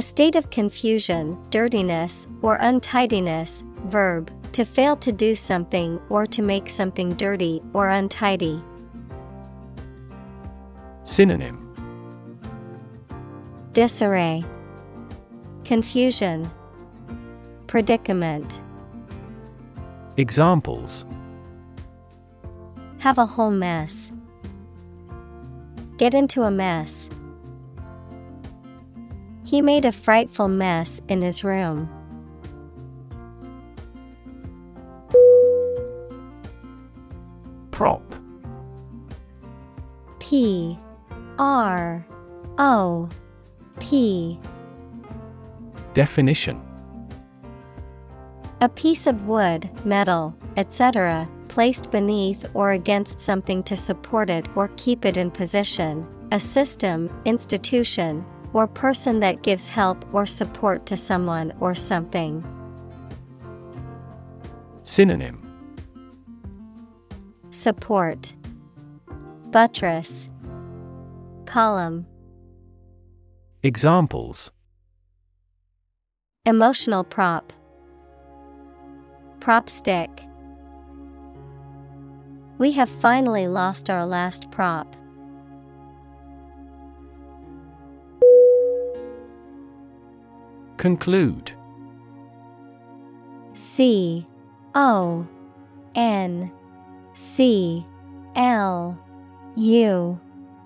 [0.01, 3.63] A state of confusion, dirtiness, or untidiness.
[3.85, 8.63] Verb to fail to do something or to make something dirty or untidy.
[11.03, 11.71] Synonym
[13.73, 14.43] Disarray,
[15.65, 16.49] Confusion,
[17.67, 18.59] Predicament.
[20.17, 21.05] Examples
[22.97, 24.11] Have a whole mess.
[25.97, 27.07] Get into a mess.
[29.51, 31.89] He made a frightful mess in his room.
[37.69, 38.01] Prop.
[40.19, 40.79] P
[41.37, 42.07] R
[42.59, 43.09] O
[43.81, 44.39] P
[45.93, 46.61] Definition
[48.61, 54.69] A piece of wood, metal, etc., placed beneath or against something to support it or
[54.77, 60.97] keep it in position, a system, institution, or person that gives help or support to
[60.97, 62.43] someone or something.
[64.83, 65.47] Synonym.
[67.51, 68.33] Support.
[69.51, 70.29] Buttress.
[71.45, 72.05] Column.
[73.63, 74.51] Examples.
[76.45, 77.53] Emotional prop.
[79.39, 80.09] Prop stick.
[82.57, 84.95] We have finally lost our last prop.
[90.81, 91.51] Conclude.
[93.53, 94.25] C
[94.73, 95.27] O
[95.93, 96.51] N
[97.13, 97.85] C
[98.35, 98.97] L
[99.55, 100.19] U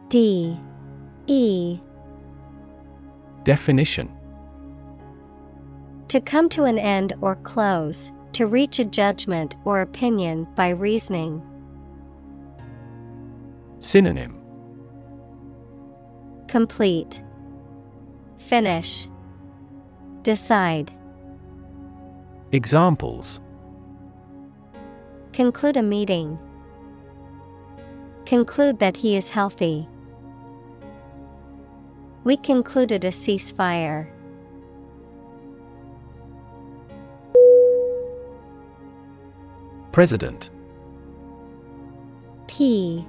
[0.08, 0.58] D
[1.28, 1.80] E.
[3.44, 4.10] Definition.
[6.08, 11.44] To come to an end or close, to reach a judgment or opinion by reasoning.
[13.82, 14.40] Synonym.
[16.48, 17.22] Complete.
[18.38, 19.10] Finish
[20.26, 20.92] Decide
[22.52, 23.42] Examples
[25.34, 26.40] Conclude a meeting.
[28.26, 29.88] Conclude that he is healthy.
[32.24, 34.08] We concluded a ceasefire.
[39.92, 40.50] President
[42.48, 43.06] P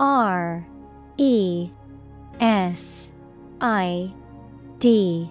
[0.00, 0.66] R
[1.18, 1.70] E
[2.40, 3.08] S
[3.60, 4.12] I
[4.80, 5.30] D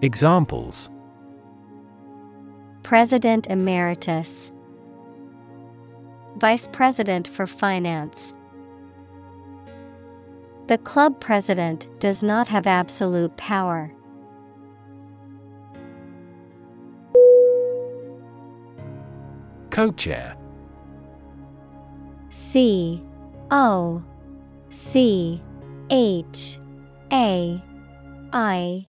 [0.00, 0.90] Examples.
[2.84, 4.52] President Emeritus.
[6.36, 8.32] Vice President for Finance.
[10.68, 13.92] The club president does not have absolute power.
[19.70, 20.36] Co-chair.
[22.30, 23.02] C
[23.50, 24.04] O
[24.70, 25.42] C
[25.90, 26.60] H
[27.12, 27.60] A
[28.32, 28.87] I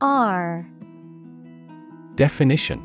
[0.00, 0.64] R
[2.14, 2.84] Definition.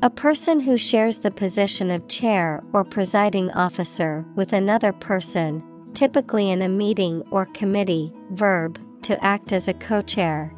[0.00, 5.60] A person who shares the position of chair or presiding officer with another person,
[5.92, 10.54] typically in a meeting or committee, verb, to act as a co chair.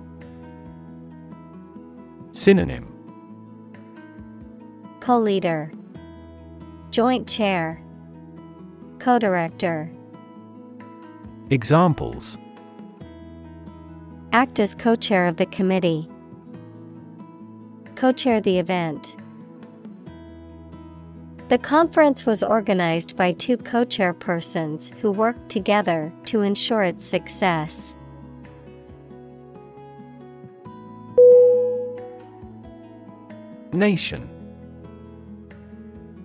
[2.32, 2.86] Synonym.
[5.00, 5.72] Co leader,
[6.90, 7.82] Joint chair,
[8.98, 9.90] Co director.
[11.48, 12.36] Examples
[14.32, 16.08] Act as co chair of the committee.
[17.96, 19.16] Co chair the event.
[21.48, 27.04] The conference was organized by two co chair persons who worked together to ensure its
[27.04, 27.96] success.
[33.72, 34.28] Nation.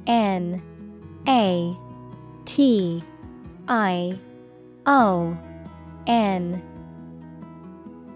[0.06, 0.61] N.
[1.27, 1.76] A.
[2.45, 3.02] T.
[3.68, 4.19] I.
[4.86, 5.36] O.
[6.06, 6.61] N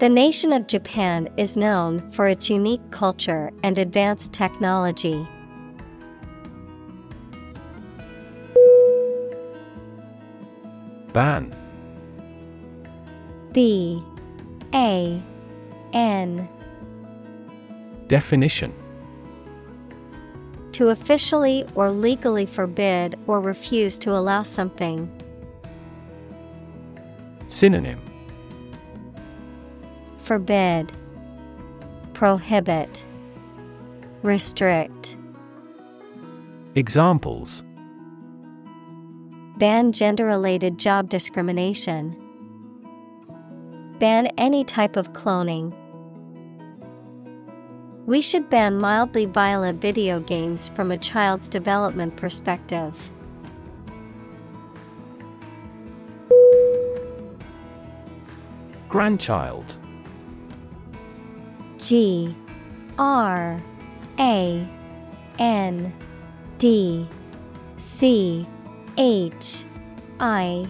[0.00, 5.28] The nation of Japan is known for its unique culture and advanced technology.
[11.12, 11.54] Ban.
[13.52, 14.02] B.
[14.72, 15.22] A.
[15.92, 16.48] N.
[18.06, 18.72] Definition.
[20.72, 25.10] To officially or legally forbid or refuse to allow something.
[27.48, 28.09] Synonym
[30.30, 30.92] Forbid,
[32.12, 33.04] Prohibit,
[34.22, 35.16] Restrict.
[36.76, 37.64] Examples
[39.58, 42.16] Ban gender related job discrimination.
[43.98, 45.74] Ban any type of cloning.
[48.06, 53.10] We should ban mildly violent video games from a child's development perspective.
[58.88, 59.76] Grandchild
[61.80, 62.34] G
[62.98, 63.60] R
[64.18, 64.68] A
[65.38, 65.92] N
[66.58, 67.08] D
[67.78, 68.46] C
[68.98, 69.64] H
[70.20, 70.68] I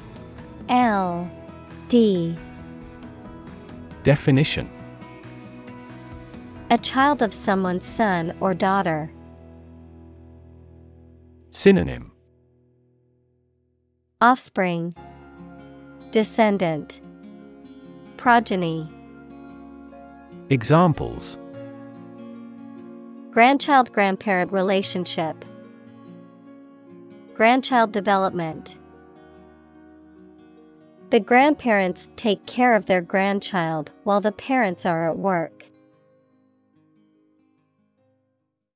[0.68, 1.28] L
[1.88, 2.36] D.
[4.04, 4.70] Definition.
[6.70, 9.10] A child of someone's son or daughter.
[11.50, 12.12] Synonym.
[14.20, 14.94] Offspring.
[16.12, 17.00] Descendant.
[18.16, 18.88] Progeny
[20.50, 21.38] Examples.
[23.30, 25.44] Grandchild grandparent relationship.
[27.34, 28.76] Grandchild development.
[31.10, 35.59] The grandparents take care of their grandchild while the parents are at work.